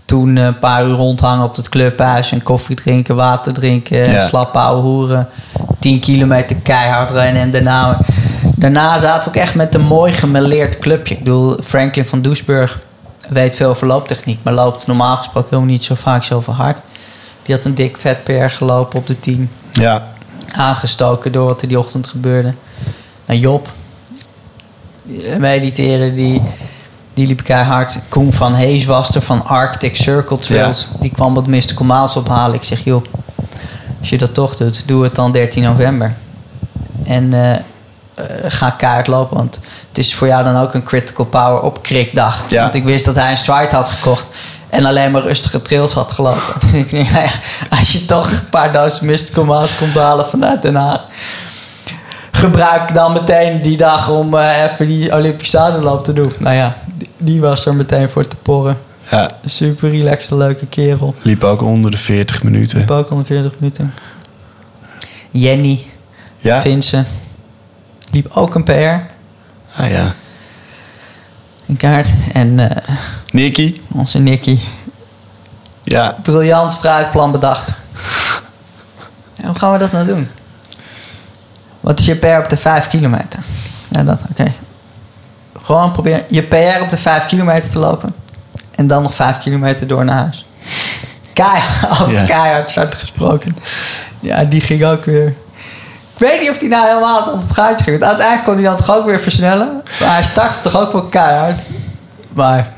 [0.05, 2.33] Toen een paar uur rondhangen op het clubhuis.
[2.33, 4.11] En koffie drinken, water drinken.
[4.11, 4.27] Ja.
[4.27, 5.29] Slappe ouwe hoeren.
[5.79, 7.43] 10 kilometer keihard rennen.
[7.43, 7.99] En daarna,
[8.57, 11.15] daarna zaten we ook echt met een mooi gemêleerd clubje.
[11.15, 12.81] Ik bedoel, Franklin van Doesburg
[13.29, 14.39] weet veel over looptechniek.
[14.43, 16.79] Maar loopt normaal gesproken helemaal niet zo vaak zoveel hard.
[17.43, 20.07] Die had een dik vet PR gelopen op de 10 ja,
[20.53, 22.55] aangestoken door wat er die ochtend gebeurde.
[23.27, 23.73] En Job,
[25.07, 26.43] eh, mediteren, die,
[27.15, 27.99] die liep keihard.
[28.09, 30.89] Koen van Hees was er van Arctic Circle Trails.
[31.01, 32.55] Die kwam wat Mystical Miles ophalen.
[32.55, 33.05] Ik zeg, joh,
[34.01, 36.15] als je dat toch doet, doe het dan 13 november.
[37.05, 37.51] En eh,
[38.15, 41.83] eh, ga keihard lopen, want het is voor jou dan ook een critical power op
[41.83, 42.45] krikdag.
[42.49, 42.63] Ja.
[42.63, 44.31] Want ik wist dat hij een stride had gekocht.
[44.69, 46.61] En alleen maar rustige trails had gelopen.
[46.61, 47.33] Dus ik denk, nou ja,
[47.79, 51.01] als je toch een paar dozen Mystical Miles komt halen vanuit Den Haag.
[52.31, 56.33] Gebruik dan meteen die dag om eh, even die Olympisch stadionloop te doen.
[56.39, 56.77] Nou ja,
[57.23, 58.79] die, was er meteen voor te porren.
[59.11, 59.31] ja.
[59.45, 61.15] Super relaxte, leuke kerel.
[61.23, 62.79] Liep ook onder de 40 minuten.
[62.79, 63.95] Liep ook al 40 minuten.
[65.31, 65.87] Jenny,
[66.39, 66.61] Ja?
[66.61, 67.07] Vincent.
[68.11, 68.71] Liep ook een PR.
[69.81, 70.13] Ah ja.
[71.67, 72.09] Een kaart.
[72.33, 72.95] En eh,
[73.31, 73.81] Nicky?
[73.95, 74.59] onze Nicky.
[75.83, 76.17] Ja.
[76.23, 77.69] Briljant strijdplan bedacht.
[79.37, 80.29] En hoe gaan we dat nou doen?
[81.81, 83.39] Wat is je PR op de 5 kilometer?
[83.91, 84.53] Ja, dat, oké.
[85.63, 88.15] Gewoon proberen je PR op de 5 kilometer te lopen.
[88.75, 90.47] En dan nog 5 kilometer door naar huis.
[91.33, 92.25] Keihard, over Ja.
[92.25, 93.57] keihard start gesproken.
[94.21, 95.27] Ja, die ging ook weer.
[96.15, 98.03] Ik weet niet of hij nou helemaal tot het gaatje ging.
[98.03, 99.81] Aan het eind kon hij dan toch ook weer versnellen.
[100.01, 101.59] Maar hij startte toch ook wel keihard.
[102.33, 102.73] Maar,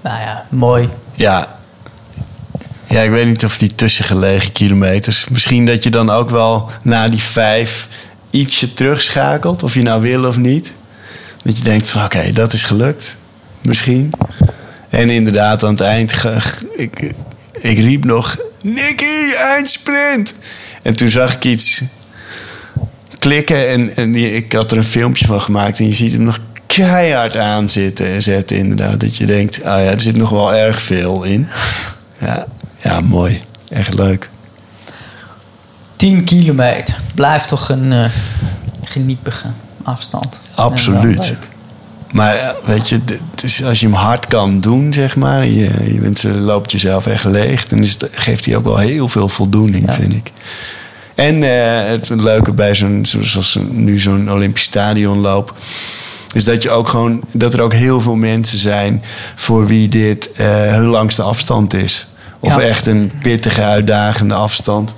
[0.00, 0.88] nou ja, mooi.
[1.14, 1.46] Ja.
[2.86, 5.28] Ja, ik weet niet of die tussengelegen kilometers.
[5.28, 7.88] Misschien dat je dan ook wel na die vijf
[8.30, 9.62] ietsje terugschakelt.
[9.62, 10.74] Of je nou wil of niet.
[11.42, 13.16] Dat je denkt van oké, dat is gelukt.
[13.62, 14.10] Misschien.
[14.88, 16.24] En inderdaad, aan het eind...
[16.76, 17.12] ik,
[17.60, 18.36] ik riep nog...
[18.62, 20.34] Nicky, eindsprint!
[20.82, 21.82] En toen zag ik iets
[23.18, 23.68] klikken.
[23.68, 25.78] En, en die- ik had er een filmpje van gemaakt.
[25.78, 29.00] En je ziet hem nog keihard aan zitten en zetten inderdaad.
[29.00, 31.48] Dat je denkt, ah ja, er zit nog wel erg veel in.
[32.18, 32.46] Ja,
[32.82, 33.42] ja mooi.
[33.68, 34.28] Echt leuk.
[35.96, 36.96] 10 kilometer.
[37.14, 38.10] Blijft toch een eh,
[38.84, 39.46] geniepige
[39.82, 40.38] afstand.
[40.56, 41.34] En Absoluut.
[42.12, 45.46] Maar eh, weet je, d- het is- als je hem hard kan doen, zeg maar,
[45.46, 48.76] je, je bent, eh, loopt jezelf echt leeg, dan is het, geeft hij ook wel
[48.78, 49.92] heel veel voldoening, Ja.
[49.92, 50.32] vind ik.
[51.14, 55.54] En eh, het leuke bij zo'n, zo- zoals nu zo'n Olympisch stadion loop,
[56.32, 59.02] is dat je ook gewoon, dat er ook heel veel mensen zijn
[59.34, 62.06] voor wie dit eh, hun langste afstand is.
[62.40, 62.60] Of Ja.
[62.62, 64.94] echt een pittige, uitdagende afstand.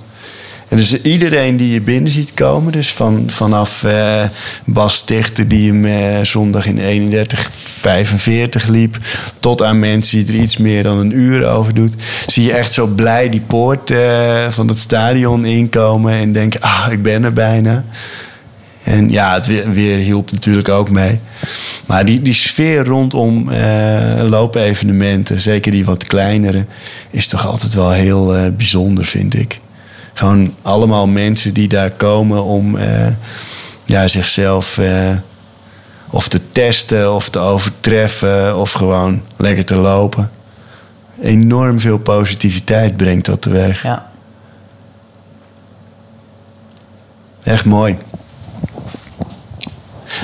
[0.75, 4.23] Dus iedereen die je binnen ziet komen, dus van, vanaf eh,
[4.65, 7.11] Bas Stichter die hem eh, zondag in
[8.65, 8.97] 31,45 liep,
[9.39, 11.95] tot aan mensen die er iets meer dan een uur over doet,
[12.27, 16.87] zie je echt zo blij die poort eh, van het stadion inkomen en denken, ah,
[16.91, 17.85] ik ben er bijna.
[18.83, 21.19] En ja, het weer, hielp natuurlijk ook mee.
[21.85, 26.65] Maar die, die sfeer rondom eh, loopevenementen, zeker die wat kleinere,
[27.09, 29.61] is toch altijd wel heel bijzonder, vind ik.
[30.13, 33.07] Gewoon allemaal mensen die daar komen om eh,
[33.85, 35.09] ja, zichzelf eh,
[36.09, 40.31] of te testen of te overtreffen of gewoon lekker te lopen.
[41.21, 43.83] Enorm veel positiviteit brengt dat teweeg.
[43.83, 44.11] Ja.
[47.43, 47.97] Echt mooi.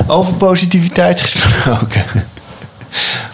[0.08, 2.04] Over positiviteit gesproken.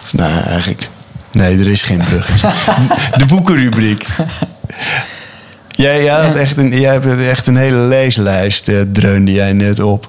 [0.02, 0.88] Of nou, eigenlijk.
[1.30, 2.50] Nee, er is geen bruggetje.
[3.18, 4.06] De boekenrubriek.
[5.76, 9.80] Jij, jij, had echt een, jij hebt echt een hele leeslijst, eh, dreunde jij net
[9.80, 10.08] op.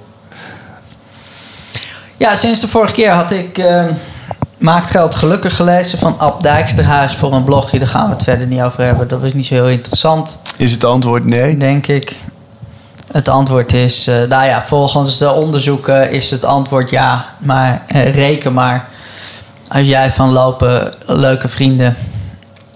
[2.18, 3.86] Ja, sinds de vorige keer had ik uh,
[4.58, 7.80] Maakt Geld Gelukkig gelezen van Ab Dijksterhuis voor een blogje.
[7.80, 9.08] Daar gaan we het verder niet over hebben.
[9.08, 10.42] Dat was niet zo heel interessant.
[10.58, 11.58] Is het antwoord nee?
[11.58, 12.16] Denk ik.
[13.12, 17.26] Het antwoord is, uh, nou ja, volgens de onderzoeken is het antwoord ja.
[17.38, 18.88] Maar uh, reken maar.
[19.68, 21.96] Als jij van lopen leuke vrienden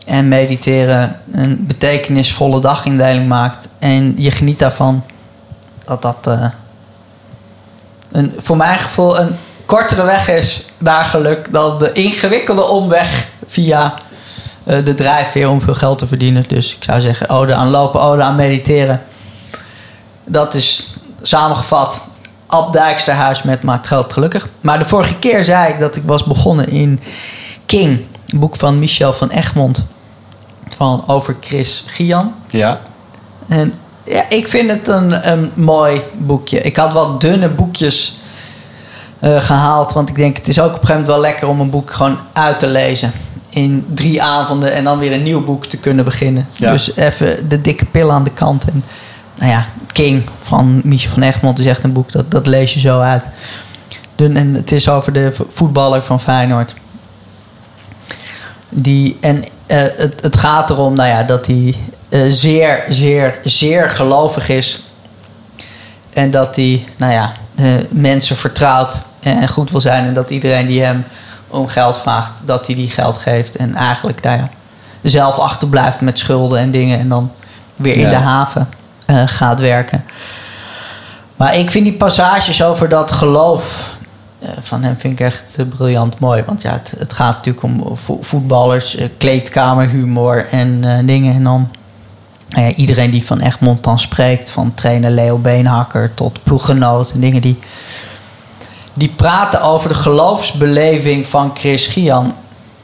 [0.06, 5.04] en mediteren een betekenisvolle dagindeling maakt en je geniet daarvan,
[5.86, 6.46] dat dat uh,
[8.12, 9.36] een, voor mijn gevoel een
[9.66, 13.94] kortere weg is naar geluk dan de ingewikkelde omweg via
[14.64, 16.44] uh, de drijfveer om veel geld te verdienen.
[16.48, 19.02] Dus ik zou zeggen, ode aan lopen, ode aan mediteren.
[20.26, 22.02] Dat is samengevat
[22.48, 24.48] Ab Dijksterhuis met Maakt Geld Gelukkig.
[24.62, 27.00] Maar de vorige keer zei ik dat ik was begonnen in
[27.66, 29.86] King, een boek van Michel van Egmond.
[30.76, 32.34] Van over Chris Gian.
[32.50, 32.80] Ja.
[33.48, 36.62] En ja, ik vind het een, een mooi boekje.
[36.62, 38.18] Ik had wat dunne boekjes
[39.20, 39.94] uh, gehaald.
[39.94, 41.92] Want ik denk, het is ook op een gegeven moment wel lekker om een boek
[41.92, 43.12] gewoon uit te lezen.
[43.50, 46.48] In drie avonden en dan weer een nieuw boek te kunnen beginnen.
[46.52, 46.72] Ja.
[46.72, 48.66] Dus even de dikke pil aan de kant.
[48.66, 48.84] En
[49.36, 52.80] nou ja, King van Michel van Egmond is echt een boek, dat, dat lees je
[52.80, 53.30] zo uit.
[54.16, 56.76] En het is over de voetballer van Feyenoord.
[58.74, 61.76] Die, en uh, het, het gaat erom nou ja, dat hij
[62.10, 64.84] uh, zeer, zeer, zeer gelovig is.
[66.14, 70.06] En dat hij nou ja, uh, mensen vertrouwt en goed wil zijn.
[70.06, 71.06] En dat iedereen die hem
[71.48, 73.56] om geld vraagt, dat hij die geld geeft.
[73.56, 74.50] En eigenlijk nou ja,
[75.02, 77.00] zelf achterblijft met schulden en dingen.
[77.00, 77.32] En dan
[77.76, 78.70] weer in de haven
[79.08, 80.06] uh, gaat werken.
[81.36, 83.91] Maar ik vind die passages over dat geloof
[84.62, 86.44] van hem vind ik echt uh, briljant mooi.
[86.46, 91.34] Want ja, het, gaat natuurlijk om vo voetballers, uh, kleedkamerhumor en dingen.
[91.34, 91.70] En dan
[92.76, 97.60] iedereen die van Egmond dan spreekt, van trainer Leo Beenhakker tot ploeggenoot en dingen die,
[98.94, 102.34] die praten over de geloofsbeleving van Chris Gian.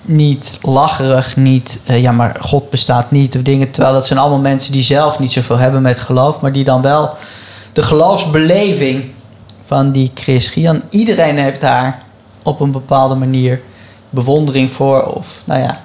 [0.02, 3.72] Niet lacherig, niet ja, maar God bestaat niet of dingen.
[3.72, 6.82] Terwijl dat zijn allemaal mensen die zelf niet zoveel hebben met geloof, maar die dan
[6.82, 7.18] wel
[7.74, 9.12] de geloofsbeleving
[9.68, 10.82] van die Chris Gian.
[10.90, 12.02] Iedereen heeft daar
[12.44, 13.60] op een bepaalde manier
[14.10, 15.04] bewondering voor.
[15.04, 15.80] Of nou ja,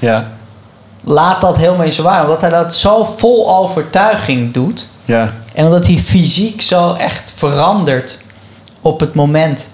[0.00, 0.26] Ja.
[1.00, 2.22] laat dat helemaal in zijn waar.
[2.22, 4.88] Omdat hij dat zo vol overtuiging doet.
[5.04, 5.32] Ja.
[5.54, 8.18] En omdat hij fysiek zo echt verandert
[8.80, 9.68] op het moment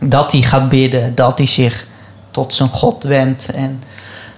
[0.00, 1.14] dat hij gaat bidden.
[1.14, 1.86] Dat hij zich
[2.30, 3.82] tot zijn God wendt en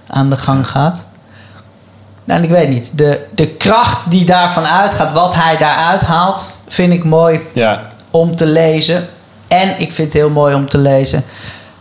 [0.07, 1.03] aan de gang gaat.
[2.23, 2.97] Nou, ik weet niet.
[2.97, 7.81] De, de kracht die daarvan uitgaat, wat hij daaruit haalt, vind ik mooi Ja.
[8.11, 9.07] Om te lezen.
[9.47, 11.23] En ik vind het heel mooi om te lezen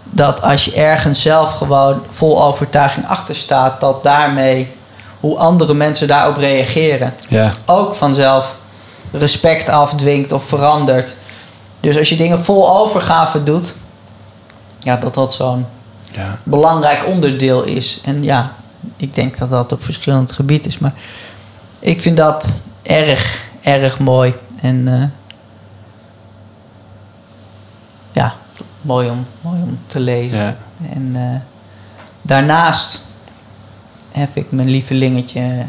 [0.04, 4.72] dat als je ergens zelf gewoon vol overtuiging achter staat, dat daarmee
[5.20, 7.52] hoe andere mensen daarop reageren, Ja.
[7.66, 8.56] ook vanzelf
[9.12, 11.16] respect afdwingt of verandert.
[11.80, 13.76] Dus als je dingen vol overgave doet,
[14.78, 15.66] ja, dat dat zo'n
[16.12, 16.38] Ja.
[16.42, 18.00] belangrijk onderdeel is.
[18.04, 18.52] En ja,
[18.96, 20.78] ik denk dat dat op verschillend gebied is.
[20.78, 20.92] Maar
[21.78, 24.34] ik vind dat erg, erg mooi.
[24.60, 25.02] En uh,
[28.18, 28.35] ja,
[28.81, 30.38] mooi om, mooi om te lezen.
[30.38, 30.57] Ja.
[30.92, 31.40] En uh,
[32.22, 33.07] daarnaast
[34.12, 35.64] heb ik mijn lievelingetje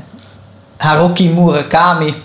[0.78, 2.16] Haruki Murakami.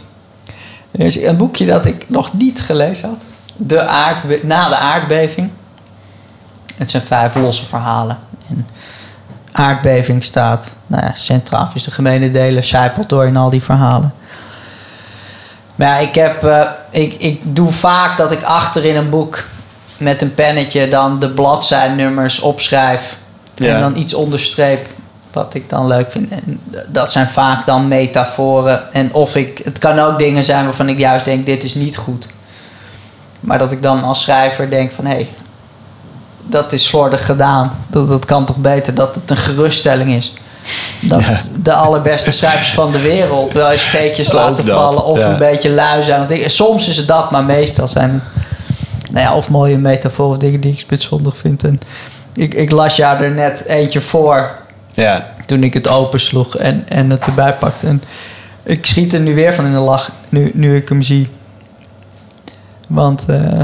[0.91, 3.25] Er is een boekje dat ik nog niet gelezen had.
[3.57, 5.51] De aardbe na de aardbeving.
[6.77, 8.19] Het zijn vijf losse verhalen.
[8.49, 8.67] En
[9.53, 14.15] aardbeving staat nou ja, centraal is de gemene delen, zijpelt door in al die verhalen.
[15.75, 16.61] Maar ja, ik, heb, uh,
[16.91, 19.45] ik, ik doe vaak dat ik achter in een boek
[20.05, 23.19] met een pennetje dan de bladzijnummers opschrijf.
[23.55, 23.75] Ja.
[23.75, 24.89] En dan iets onderstreep
[25.33, 26.31] wat ik dan leuk vind.
[26.31, 28.93] En dat zijn vaak dan metaforen.
[28.93, 31.97] En of ik, het kan ook dingen zijn waarvan ik juist denk, dit is niet
[31.97, 32.29] goed.
[33.41, 35.29] Maar dat ik dan als schrijver denk van, hé, hey,
[36.43, 37.85] dat is slordig gedaan.
[37.91, 40.33] Dat, dat kan toch beter dat het een geruststelling is.
[41.01, 41.41] Dat Ja.
[41.63, 45.05] de allerbeste schrijvers van de wereld wel eens steekjes laten dat, vallen.
[45.05, 45.31] Of ja.
[45.31, 46.51] een beetje lui zijn.
[46.51, 48.23] Soms is het dat, maar meestal zijn
[49.15, 51.65] nou ja, of mooie metaforen of dingen die ik spitsvondig vind.
[51.65, 51.81] En
[52.35, 54.51] ik, ik las jou er net eentje voor
[54.93, 55.31] Ja.
[55.47, 57.87] toen ik het opensloeg en, en het erbij pakte.
[57.87, 58.03] En
[58.63, 61.29] ik schiet er nu weer van in de lach, nu, nu ik hem zie.
[62.87, 63.61] Want eh,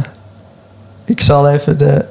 [1.05, 2.05] ik zal even de...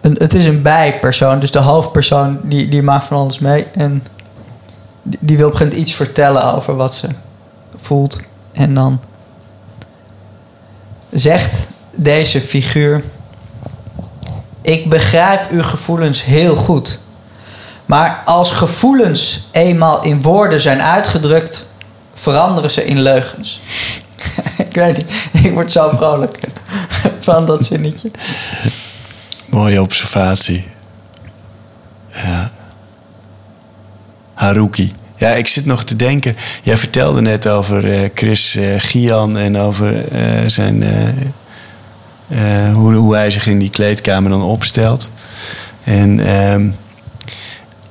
[0.00, 3.66] Een, het is een bijpersoon, dus de hoofdpersoon die, die maakt van alles mee.
[3.74, 4.06] En
[5.02, 7.08] die, die wil op een gegeven moment iets vertellen over wat ze
[7.76, 8.20] voelt.
[8.52, 9.00] En dan
[11.12, 13.04] zegt deze figuur...
[14.62, 16.98] Ik begrijp uw gevoelens heel goed.
[17.84, 21.68] Maar als gevoelens eenmaal in woorden zijn uitgedrukt,
[22.14, 23.60] veranderen ze in leugens.
[24.68, 26.38] ik weet niet, ik word zo vrolijk
[27.20, 28.10] van dat zinnetje.
[29.46, 30.64] Mooie observatie.
[32.12, 32.50] Ja.
[34.34, 34.94] Haruki.
[35.16, 36.36] Ja, ik zit nog te denken.
[36.62, 40.12] Jij vertelde net over eh, Chris uh, Gian en over
[42.30, 42.72] zijn.
[42.72, 45.10] hoe, hij zich in die kleedkamer dan opstelt.
[45.84, 46.76] En, um,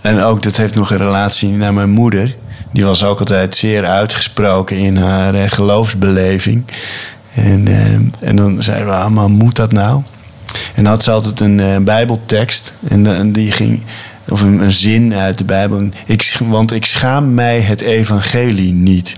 [0.01, 2.35] en ook dat heeft nog een relatie naar mijn moeder.
[2.71, 6.65] Die was ook altijd zeer uitgesproken in haar geloofsbeleving.
[7.33, 10.03] En, um, en dan zeiden we, ah, maar moet dat nou?
[10.75, 12.73] En dan had ze altijd een Bijbeltekst.
[12.87, 13.83] En, en die ging
[14.29, 15.89] of een, een, zin uit de Bijbel.
[16.05, 19.17] Ik, want ik schaam mij het evangelie niet.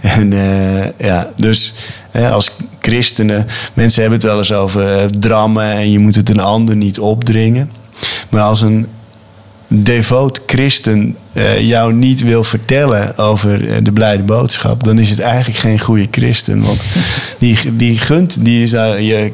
[0.00, 1.74] En uh, ja, dus
[2.10, 6.30] hè, als christenen, mensen hebben het wel eens over uh, drammen en je moet het
[6.30, 7.70] een ander niet opdringen.
[8.30, 8.86] Maar als een
[9.68, 15.58] devoot christen uh, jou niet wil vertellen over de blijde boodschap, dan is het eigenlijk
[15.58, 16.62] geen goede christen.
[16.62, 16.84] Want
[17.38, 19.32] die, die gunt, die is daar, je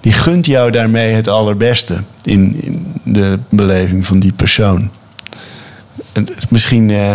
[0.00, 4.90] die gunt jou daarmee het allerbeste in, in de beleving van die persoon.
[6.48, 7.12] misschien uh,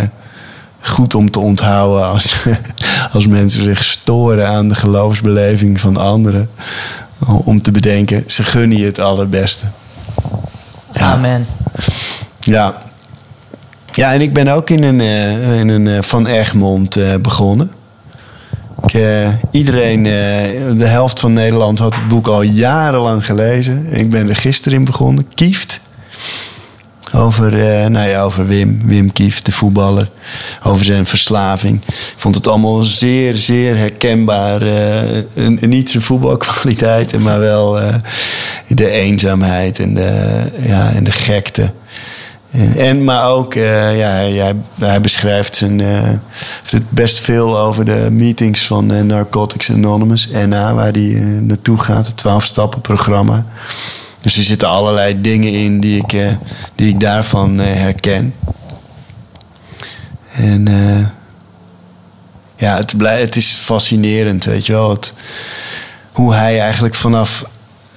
[0.86, 2.36] goed om te onthouden als,
[3.14, 6.50] als mensen zich storen aan de geloofsbeleving van anderen.
[7.44, 9.66] Om te bedenken, ze gunnen je het allerbeste.
[10.92, 11.12] Ja.
[11.12, 11.48] Amen.
[12.40, 12.82] Ja.
[13.92, 17.72] Ja, en ik ben ook in een, uh, in een uh, Van Egmond begonnen.
[18.96, 20.12] Uh, iedereen, uh,
[20.78, 23.88] de helft van Nederland had het boek al jarenlang gelezen.
[23.92, 25.28] Ik ben er gisteren in begonnen.
[25.34, 25.80] Kieft.
[27.14, 30.10] Over, uh, nou ja, over Wim, Wim Kieft, de voetballer.
[30.64, 31.82] Over zijn verslaving.
[31.88, 34.64] Ik vond het allemaal zeer, zeer herkenbaar.
[35.60, 37.80] niet zijn voetbalkwaliteiten, maar wel
[38.68, 41.72] de eenzaamheid en de, ja, en de gekte.
[42.78, 46.10] En, maar ook, uh, ja, hij, hij beschrijft zijn, uh,
[46.70, 52.24] het best veel over de meetings van Narcotics Anonymous, NA, waar hij naartoe gaat, het
[52.28, 53.46] 12-stappen programma.
[54.26, 56.38] Dus er zitten allerlei dingen in die ik,
[56.76, 58.34] die ik daarvan herken.
[60.32, 60.68] En
[62.56, 64.90] ja, het, blij, het is fascinerend, weet je wel.
[64.90, 65.14] Het,
[66.12, 67.46] hoe hij eigenlijk vanaf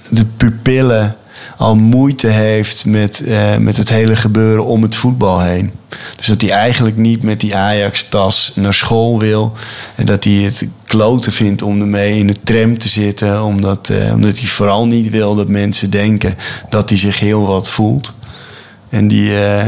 [0.09, 1.17] de pupillen
[1.59, 5.73] al moeite heeft met, uh, met het hele gebeuren om het voetbal heen.
[6.17, 9.53] Dus dat hij eigenlijk niet met die Ajax-tas naar school wil.
[9.95, 13.43] En dat hij het kloten vindt om ermee in de tram te zitten.
[13.43, 16.37] Omdat, uh, omdat hij vooral niet wil dat mensen denken
[16.71, 18.15] dat hij zich heel wat voelt.
[18.89, 19.67] En die, uh,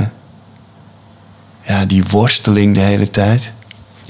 [1.62, 3.52] ja, die worsteling de hele tijd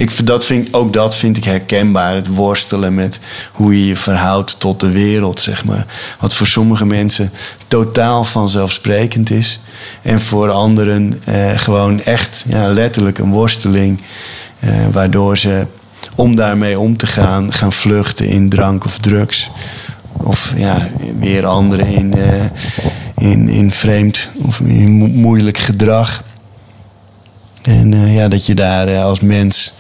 [0.00, 2.14] ik, dat vind, ook dat vind ik herkenbaar.
[2.14, 3.20] Het worstelen met
[3.52, 5.86] hoe je je verhoudt tot de wereld, zeg maar.
[6.20, 7.30] Wat voor sommige mensen
[7.68, 9.60] totaal vanzelfsprekend is.
[10.02, 14.02] En voor anderen eh, gewoon echt ja, letterlijk een worsteling.
[14.58, 15.66] Eh, waardoor ze,
[16.14, 19.50] om daarmee om te gaan, gaan vluchten in drank of drugs.
[20.12, 22.24] Of ja, weer anderen in, uh,
[23.30, 26.22] in, in vreemd of in moeilijk gedrag.
[27.62, 29.72] En uh, ja, dat je daar uh, als mens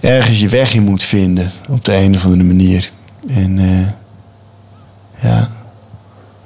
[0.00, 1.52] ergens je weg in moet vinden.
[1.68, 2.90] Op de een of andere manier.
[3.28, 3.86] En uh,
[5.22, 5.50] ja,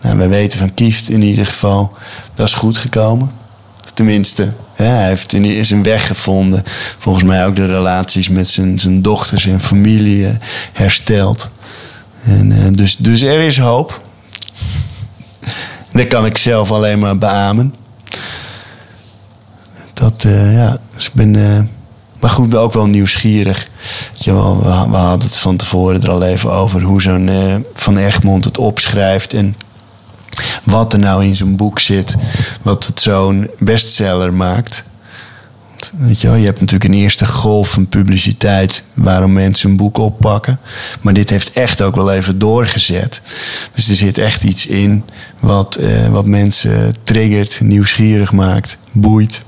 [0.02, 1.92] nou, wij weten van Kieft in ieder geval,
[2.34, 3.32] dat is goed gekomen.
[3.94, 6.64] Tenminste, hij heeft in, zijn weg gevonden.
[6.98, 10.28] Volgens mij ook de relaties met zijn, zijn dochters en familie
[10.72, 11.50] hersteld.
[12.24, 14.00] En, dus, dus er is hoop.
[15.92, 17.74] Dat kan ik zelf alleen maar beamen
[19.98, 21.34] dat, uh, ja, dus ik ben.
[21.34, 21.60] Uh,
[22.20, 23.68] maar goed, ben ook wel nieuwsgierig.
[24.24, 24.32] We,
[24.90, 28.58] we, hadden het van tevoren er al even over hoe zo'n uh, Van Egmond het
[28.58, 29.34] opschrijft.
[29.34, 29.56] En
[30.64, 32.14] wat er nou in zo'n boek zit,
[32.62, 34.84] wat het zo'n bestseller maakt.
[35.96, 39.98] Weet je, wel, je hebt natuurlijk een eerste golf van publiciteit waarom mensen een boek
[39.98, 40.60] oppakken.
[41.00, 43.20] Maar dit heeft echt ook wel even doorgezet.
[43.74, 45.04] Dus er zit echt iets in
[45.38, 45.78] wat,
[46.10, 49.46] wat mensen triggert, nieuwsgierig maakt, boeit.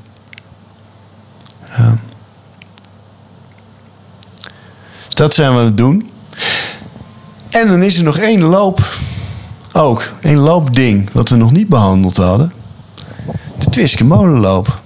[5.05, 6.11] Dus dat zijn we aan het doen.
[7.51, 8.89] En dan is er nog één loop.
[9.73, 12.53] Ook, één loopding wat we nog niet behandeld hadden.
[13.59, 14.81] De Twiske Molenloop.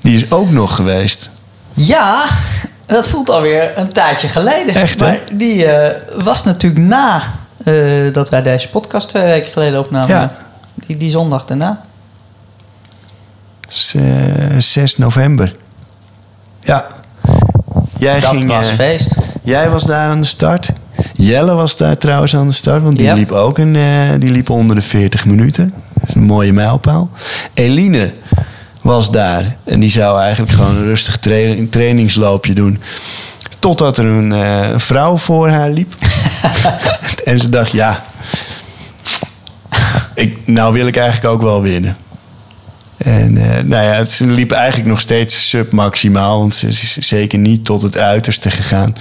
[0.00, 1.30] Die is ook nog geweest.
[1.72, 2.24] Ja,
[2.86, 4.74] dat voelt alweer een tijdje geleden.
[4.74, 5.06] Echt, hè?
[5.06, 5.88] Maar die uh,
[6.24, 7.22] was natuurlijk na
[7.64, 10.08] uh, dat wij deze podcast twee weken geleden opnamen.
[10.08, 10.36] Ja.
[10.74, 11.84] Die, die zondag daarna.
[13.68, 15.56] 6 november.
[16.66, 16.86] Ja.
[17.98, 19.14] Jij dat ging, was uh, feest.
[19.42, 20.70] Jij was daar aan de start.
[21.12, 24.50] Jelle was daar trouwens aan de start, want die, liep ook een, uh, die liep
[24.50, 25.74] onder de 40 minuten.
[25.94, 27.10] Dat is een mooie mijlpaal.
[27.54, 28.12] Eline
[28.80, 32.82] was daar en die zou eigenlijk gewoon een rustig tra een trainingsloopje doen.
[33.58, 35.94] Totdat er een uh, vrouw voor haar liep.
[37.24, 38.04] en ze dacht, ja,
[40.14, 41.96] ik, nou wil ik eigenlijk ook wel winnen.
[42.96, 46.38] En eh, nou ja, het liep eigenlijk nog steeds submaximaal.
[46.38, 48.94] Want ze is zeker niet tot het uiterste gegaan.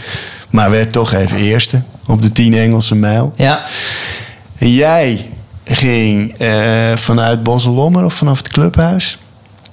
[0.50, 3.34] Maar werd toch even eerste op de 10 Engelse mijl.
[3.36, 3.62] Ja.
[4.58, 5.30] En jij
[5.66, 9.18] ging eh, vanuit Bosselommer of vanaf het clubhuis?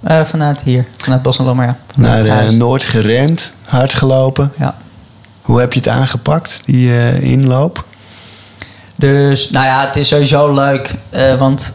[0.02, 1.76] Eh, vanuit hier, vanuit Bosselommer, ja.
[1.96, 2.56] Naar Vanuit.
[2.56, 4.52] Noord gerend, hard gelopen.
[4.58, 4.74] Ja.
[5.42, 7.84] Hoe heb je het aangepakt, die inloop?
[8.96, 10.94] Dus nou ja, het is sowieso leuk.
[11.38, 11.72] want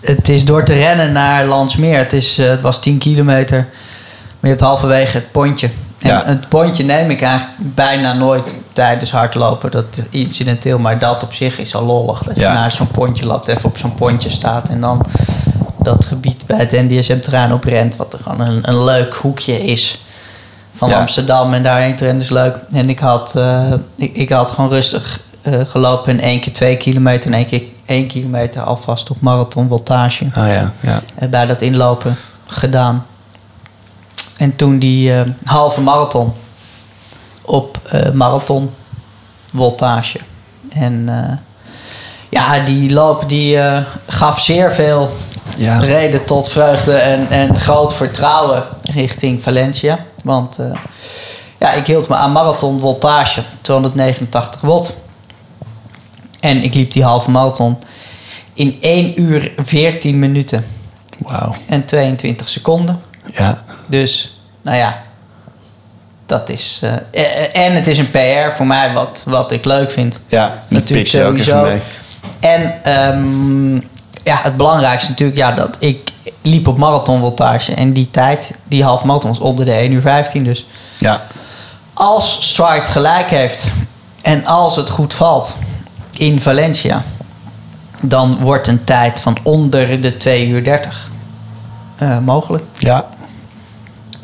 [0.00, 1.98] het, is door te rennen naar Landsmeer.
[1.98, 3.56] Het, is, eh, het was 10 kilometer.
[3.58, 5.70] Maar je hebt halverwege het pontje.
[5.98, 6.22] En Ja.
[6.24, 9.70] het pontje neem ik eigenlijk bijna nooit tijdens hardlopen.
[9.70, 12.22] Dat incidenteel, maar dat op zich is al lollig.
[12.22, 12.52] Dat je Ja.
[12.52, 14.68] naar zo'n pontje loopt, even op zo'n pontje staat.
[14.68, 15.02] En dan
[15.82, 17.96] dat gebied bij het NDSM-terrein op rent.
[17.96, 20.04] Wat er gewoon een, een leuk hoekje is
[20.74, 20.98] van Ja.
[21.00, 21.54] Amsterdam.
[21.54, 22.54] En daarheen te rennen is leuk.
[22.72, 23.62] En ik had, eh,
[23.96, 26.12] ik, ik had gewoon rustig eh, gelopen.
[26.12, 30.24] En één keer twee kilometer en één keer één kilometer alvast op marathon voltage.
[30.34, 31.02] Ah ja, ja.
[31.14, 32.16] Eh, bij dat inlopen
[32.46, 33.06] gedaan.
[34.36, 36.32] En toen die eh, halve marathon
[37.42, 38.70] op eh, marathon
[39.54, 40.18] voltage.
[40.72, 41.08] En
[42.28, 43.58] ja, die loop die
[44.06, 45.10] gaf zeer veel
[45.56, 45.78] Ja.
[45.78, 49.98] reden tot vreugde en, en groot vertrouwen richting Valencia.
[50.24, 50.58] Want
[51.58, 54.94] ja, ik hield me aan marathon voltage, 289 watt.
[56.40, 57.78] En ik liep die halve marathon
[58.52, 60.66] in 1 uur 14 minuten
[61.18, 61.54] Wauw.
[61.66, 63.00] en 22 seconden.
[63.32, 63.62] Ja.
[63.86, 65.02] Dus, nou ja,
[66.26, 66.80] dat is...
[66.82, 70.20] eh, eh, en het is een PR voor mij, wat, wat ik leuk vind.
[70.28, 71.62] Ja, Natuurlijk sowieso.
[71.62, 71.80] mee.
[72.40, 73.74] En ehm,
[74.24, 76.12] ja, het belangrijkste natuurlijk, ja, dat ik
[76.42, 77.74] liep op marathonvoltage.
[77.74, 80.44] En die tijd, die half marathon was onder de 1 uur 15.
[80.44, 80.66] Dus
[80.98, 81.22] Ja.
[81.94, 83.70] als Stride gelijk heeft
[84.22, 85.54] en als het goed valt
[86.20, 87.04] in Valencia,
[88.02, 91.10] dan wordt een tijd van onder de 2 uur 30
[91.96, 92.64] eh, mogelijk.
[92.78, 93.06] Ja.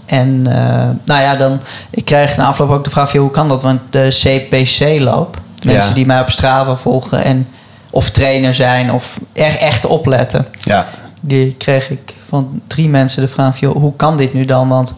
[0.07, 3.63] En eh, nou ja, dan, ik kreeg na afloop ook de vraag: hoe kan dat?
[3.63, 5.95] Want de CPC-loop, mensen Ja.
[5.95, 7.49] die mij op Strava volgen en
[7.91, 10.87] of trainer zijn of er echt opletten, Ja.
[11.21, 14.69] die kreeg ik van drie mensen de vraag: joh, hoe kan dit nu dan?
[14.69, 14.95] Want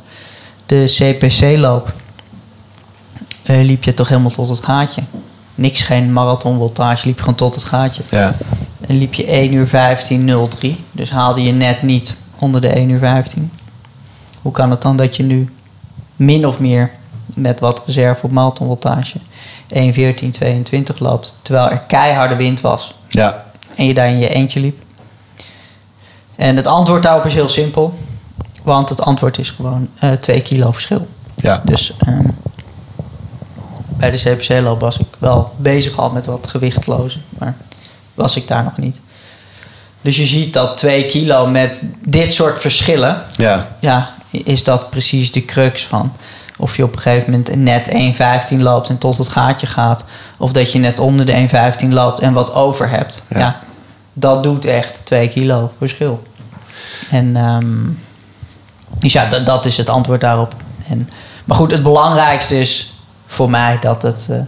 [0.66, 1.92] de CPC-loop
[3.42, 5.02] eh, liep je toch helemaal tot het gaatje.
[5.58, 8.02] Niks, geen marathonvoltage, liep gewoon tot het gaatje.
[8.10, 8.34] Ja.
[8.80, 10.84] En liep je 1 uur 15, 03.
[10.92, 13.50] Dus haalde je net niet onder de 1 uur 15.
[14.42, 15.52] Hoe kan het dan dat je nu
[16.16, 16.90] min of meer
[17.24, 19.18] met wat reserve op marathonvoltage
[19.68, 23.44] 1 14, 22 loopt, terwijl er keiharde wind was Ja.
[23.76, 24.82] en je daar in je eentje liep?
[26.36, 27.98] En het antwoord daarop is heel simpel,
[28.64, 31.08] want het antwoord is gewoon eh 2 kilo verschil.
[31.34, 31.62] Ja.
[31.64, 32.28] Dus ehm,
[33.98, 37.54] bij de CPC-loop was ik wel bezig al met wat gewichtlozen, maar
[38.14, 39.00] was ik daar nog niet.
[40.00, 43.68] Dus je ziet dat 2 kilo met dit soort verschillen, Ja.
[43.80, 46.12] ja, is dat precies de crux van
[46.58, 47.88] of je op een gegeven moment net
[48.50, 50.04] 1,15 loopt en tot het gaatje gaat,
[50.36, 51.48] of dat je net onder de
[51.82, 53.22] 1,15 loopt en wat over hebt.
[53.28, 53.38] Ja.
[53.38, 53.60] Ja,
[54.12, 56.22] dat doet echt 2 kilo verschil.
[57.10, 57.76] En ehm,
[58.98, 60.54] dus ja, dat, dat is het antwoord daarop.
[60.88, 61.08] En,
[61.44, 62.92] maar goed, het belangrijkste is
[63.28, 64.38] voor mij dat het eh,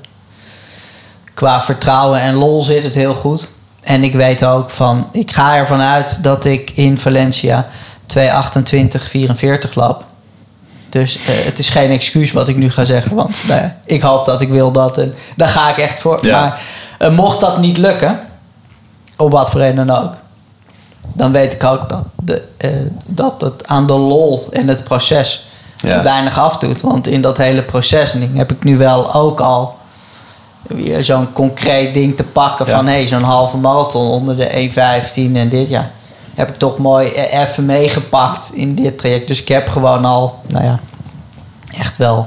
[1.34, 3.50] qua vertrouwen en lol zit het heel goed.
[3.80, 7.66] En ik weet ook van, ik ga ervan uit dat ik in Valencia
[8.16, 10.04] 2,28,44 loop.
[10.88, 13.16] Dus eh, het is geen excuus wat ik nu ga zeggen.
[13.16, 14.98] Want ja, ik hoop dat ik wil dat.
[14.98, 16.26] En daar ga ik echt voor.
[16.26, 16.40] Ja.
[16.40, 16.60] Maar
[16.98, 18.20] eh, mocht dat niet lukken,
[19.16, 20.12] op wat voor reden dan ook.
[21.12, 22.70] Dan weet ik ook dat, de, eh,
[23.06, 25.48] dat het aan de lol en het proces
[25.80, 26.02] Ja.
[26.02, 26.80] weinig afdoet.
[26.80, 29.78] Want in dat hele proces heb ik nu wel ook al
[30.62, 32.66] weer zo'n concreet ding te pakken.
[32.66, 32.76] Ja.
[32.76, 35.68] Van hé, zo'n halve marathon onder de 1,15 en dit.
[35.68, 35.90] Ja,
[36.34, 39.28] heb ik toch mooi e- even meegepakt in dit traject.
[39.28, 40.80] Dus ik heb gewoon al, nou ja,
[41.78, 42.26] echt wel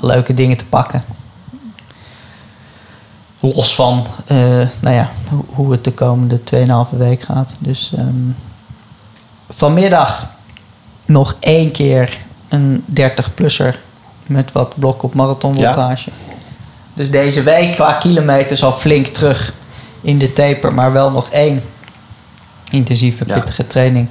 [0.00, 1.04] leuke dingen te pakken.
[3.40, 4.36] Los van, eh,
[4.80, 7.52] nou ja, hoe- hoe het de komende 2,5 week gaat.
[7.58, 8.30] Dus ehm,
[9.50, 10.26] vanmiddag
[11.04, 12.18] nog één keer
[12.48, 13.74] een 30-plusser
[14.26, 16.10] met wat blok op marathonvoltage.
[16.94, 19.52] Dus deze week qua kilometers al flink terug
[20.00, 21.62] in de taper, maar wel nog één
[22.70, 23.34] intensieve Ja.
[23.34, 24.08] pittige training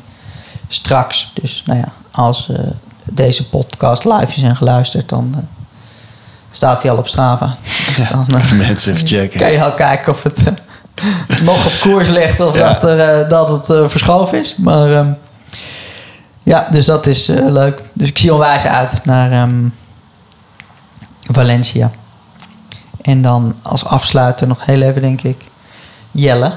[0.68, 1.32] straks.
[1.34, 2.60] Dus nou ja, als eh,
[3.12, 5.42] deze podcast live is en geluisterd, dan eh,
[6.52, 7.58] staat hij al op Strava.
[7.96, 9.40] Dus dan eh, Mensen even checken.
[9.40, 10.44] kan je al kijken of het
[11.44, 12.74] nog op koers ligt of Ja.
[12.74, 14.56] dat, er, dat het verschoven is.
[14.56, 15.10] Maar ehm,
[16.48, 17.82] ja, dus dat is eh, leuk.
[17.94, 19.68] Dus ik zie onwijs uit naar ehm,
[21.32, 21.92] Valencia.
[23.02, 25.44] En dan als afsluiter nog heel even, denk ik,
[26.12, 26.52] Jelle.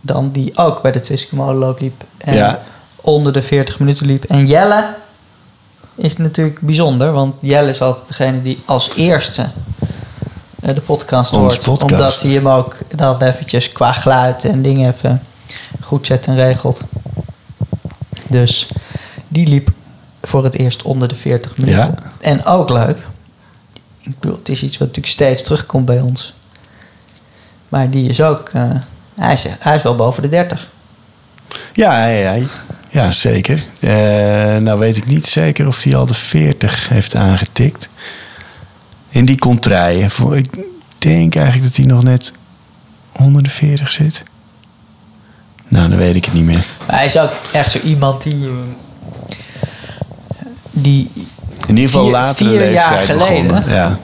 [0.00, 2.04] dan die ook bij de Twiskemolenloop liep.
[2.18, 2.60] En Ja.
[3.00, 4.24] onder de 40 minuten liep.
[4.24, 4.94] En Jelle
[5.94, 9.48] is natuurlijk bijzonder, want Jelle is altijd degene die als eerste
[10.62, 11.60] eh, de podcast hoort.
[11.60, 11.82] podcast.
[11.82, 15.22] Omdat hij hem ook dan eventjes qua geluid en dingen even
[15.80, 16.80] goed zet en regelt.
[18.28, 18.68] Dus
[19.28, 19.70] die liep
[20.22, 21.80] voor het eerst onder de 40 minuten.
[21.80, 21.94] Ja.
[22.20, 22.98] En ook leuk.
[24.00, 26.34] Ik bedoel, het is iets wat natuurlijk steeds terugkomt bij ons.
[27.68, 28.48] Maar die is ook...
[28.48, 28.70] eh,
[29.14, 30.68] hij, is, hij is wel boven de 30.
[31.72, 32.46] Ja, hij, hij-
[32.88, 33.64] ja zeker.
[33.80, 33.90] Eh,
[34.56, 37.88] nou weet ik niet zeker of hij al de 40 heeft aangetikt.
[39.10, 39.36] En die.
[40.10, 40.58] Voor- Ik
[40.98, 42.32] denk eigenlijk dat hij nog net
[43.16, 44.22] onder de 40 zit.
[45.68, 46.64] Nou, dan weet ik het niet meer.
[46.86, 48.48] Maar hij is ook echt zo iemand die...
[50.70, 51.10] die
[51.66, 53.46] In ieder geval Vier- latere vier jaar leeftijd geleden.
[53.46, 53.74] begonnen.
[53.74, 53.98] Ja,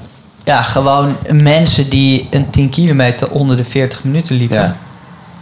[0.45, 4.57] ja, gewoon mensen die een 10 kilometer onder de 40 minuten liepen.
[4.57, 4.77] ja.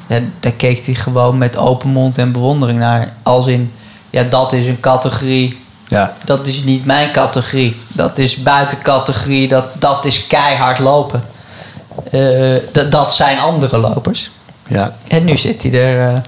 [0.07, 3.13] Ja, daar keek hij gewoon met open mond en bewondering naar.
[3.23, 3.73] Als in,
[4.11, 5.59] ja, dat is een categorie.
[5.87, 6.15] ja.
[6.25, 7.77] Dat is niet mijn categorie.
[7.89, 9.49] Dat is buiten categorie.
[9.49, 11.25] Dat, dat is keihard lopen.
[12.73, 14.31] Dat, dat zijn andere lopers.
[14.69, 14.97] Ja.
[15.09, 16.21] En nu zit hij er eh,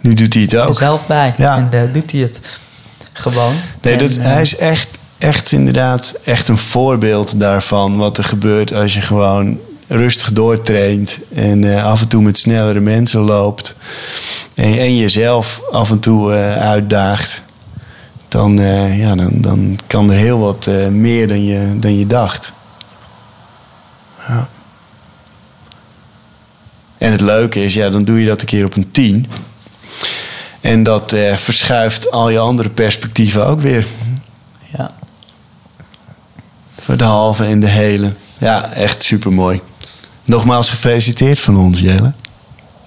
[0.00, 0.76] Nu doet hij het ook.
[0.76, 1.34] zelf bij.
[1.36, 1.56] Ja.
[1.56, 2.40] En eh, doet hij het
[3.12, 3.54] gewoon.
[3.80, 4.88] Nee, En, dat, hij is echt,
[5.18, 7.96] echt inderdaad echt een voorbeeld daarvan.
[7.96, 11.18] Wat er gebeurt als je gewoon rustig doortraint.
[11.34, 13.76] En eh, af en toe met snellere mensen loopt.
[14.54, 17.42] En, en jezelf af en toe uitdaagt.
[18.28, 18.58] Dan,
[18.92, 22.52] ja, dan, dan kan er heel wat meer dan je, dan je dacht.
[24.28, 24.48] Ja.
[26.98, 29.26] En het leuke is, ja, dan doe je dat een keer op een 10.
[30.60, 33.86] En dat eh, verschuift al je andere perspectieven ook weer.
[34.76, 34.90] ja.
[36.80, 38.12] Voor de halve en de hele.
[38.38, 39.60] Ja, echt super mooi.
[40.24, 42.12] Nogmaals gefeliciteerd van ons, Jelle.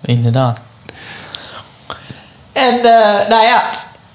[0.01, 0.59] Inderdaad.
[2.51, 3.69] En eh, nou ja,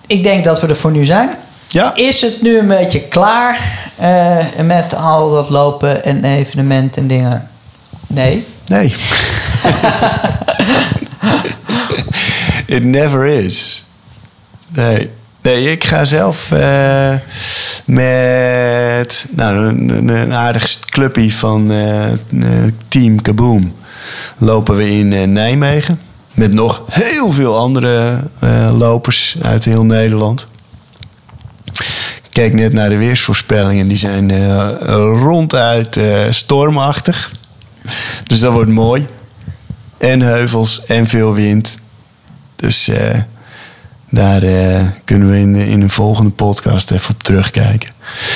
[0.06, 1.30] ik denk dat we er voor nu zijn.
[1.66, 7.08] Ja, Is het nu een beetje klaar eh, met al dat lopen en evenementen en
[7.08, 7.48] dingen?
[8.06, 8.46] Nee.
[8.66, 8.94] nee.
[12.66, 13.84] It never is.
[14.68, 15.10] Nee.
[15.44, 17.14] Nee, ik ga zelf eh,
[17.84, 19.56] met nou,
[20.08, 22.18] een, aardig clubje van eh, eh,
[22.88, 23.74] Team Kaboom
[24.38, 26.00] lopen we in Nijmegen.
[26.34, 28.18] Met nog heel veel andere
[28.78, 30.46] lopers uit heel Nederland.
[32.32, 33.88] Ik net naar de weersvoorspellingen.
[33.88, 34.56] Die zijn
[35.22, 37.32] ronduit stormachtig.
[38.26, 39.06] Dus dat wordt mooi.
[39.98, 41.78] En heuvels en veel wind.
[42.56, 43.20] Dus eh,
[44.10, 47.90] daar eh, kunnen we in, in een volgende podcast even op terugkijken.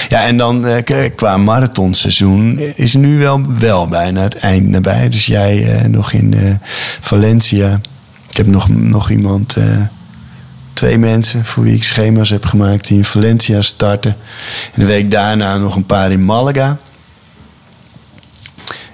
[0.09, 5.09] Ja, en dan k- qua marathonseizoen is nu wel, wel bijna het eind nabij.
[5.09, 6.59] Dus jij nog in
[7.00, 7.80] Valencia.
[8.30, 9.56] Ik heb nog, nog iemand,
[10.72, 14.16] twee mensen voor wie ik schema's heb gemaakt die in Valencia starten.
[14.74, 16.76] En de week daarna nog een paar in Malaga.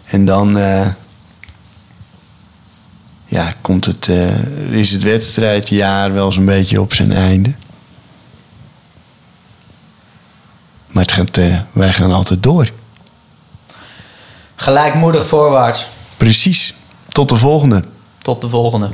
[0.05, 0.57] En dan
[3.35, 7.53] ja, komt het, eh, is het wedstrijdjaar wel zo'n beetje op zijn einde.
[10.87, 12.71] Maar het gaat, eh, wij gaan altijd door.
[14.55, 15.87] Gelijkmoedig voorwaarts.
[16.17, 16.75] Precies.
[17.09, 17.85] Tot de volgende.
[18.19, 18.91] Tot de volgende.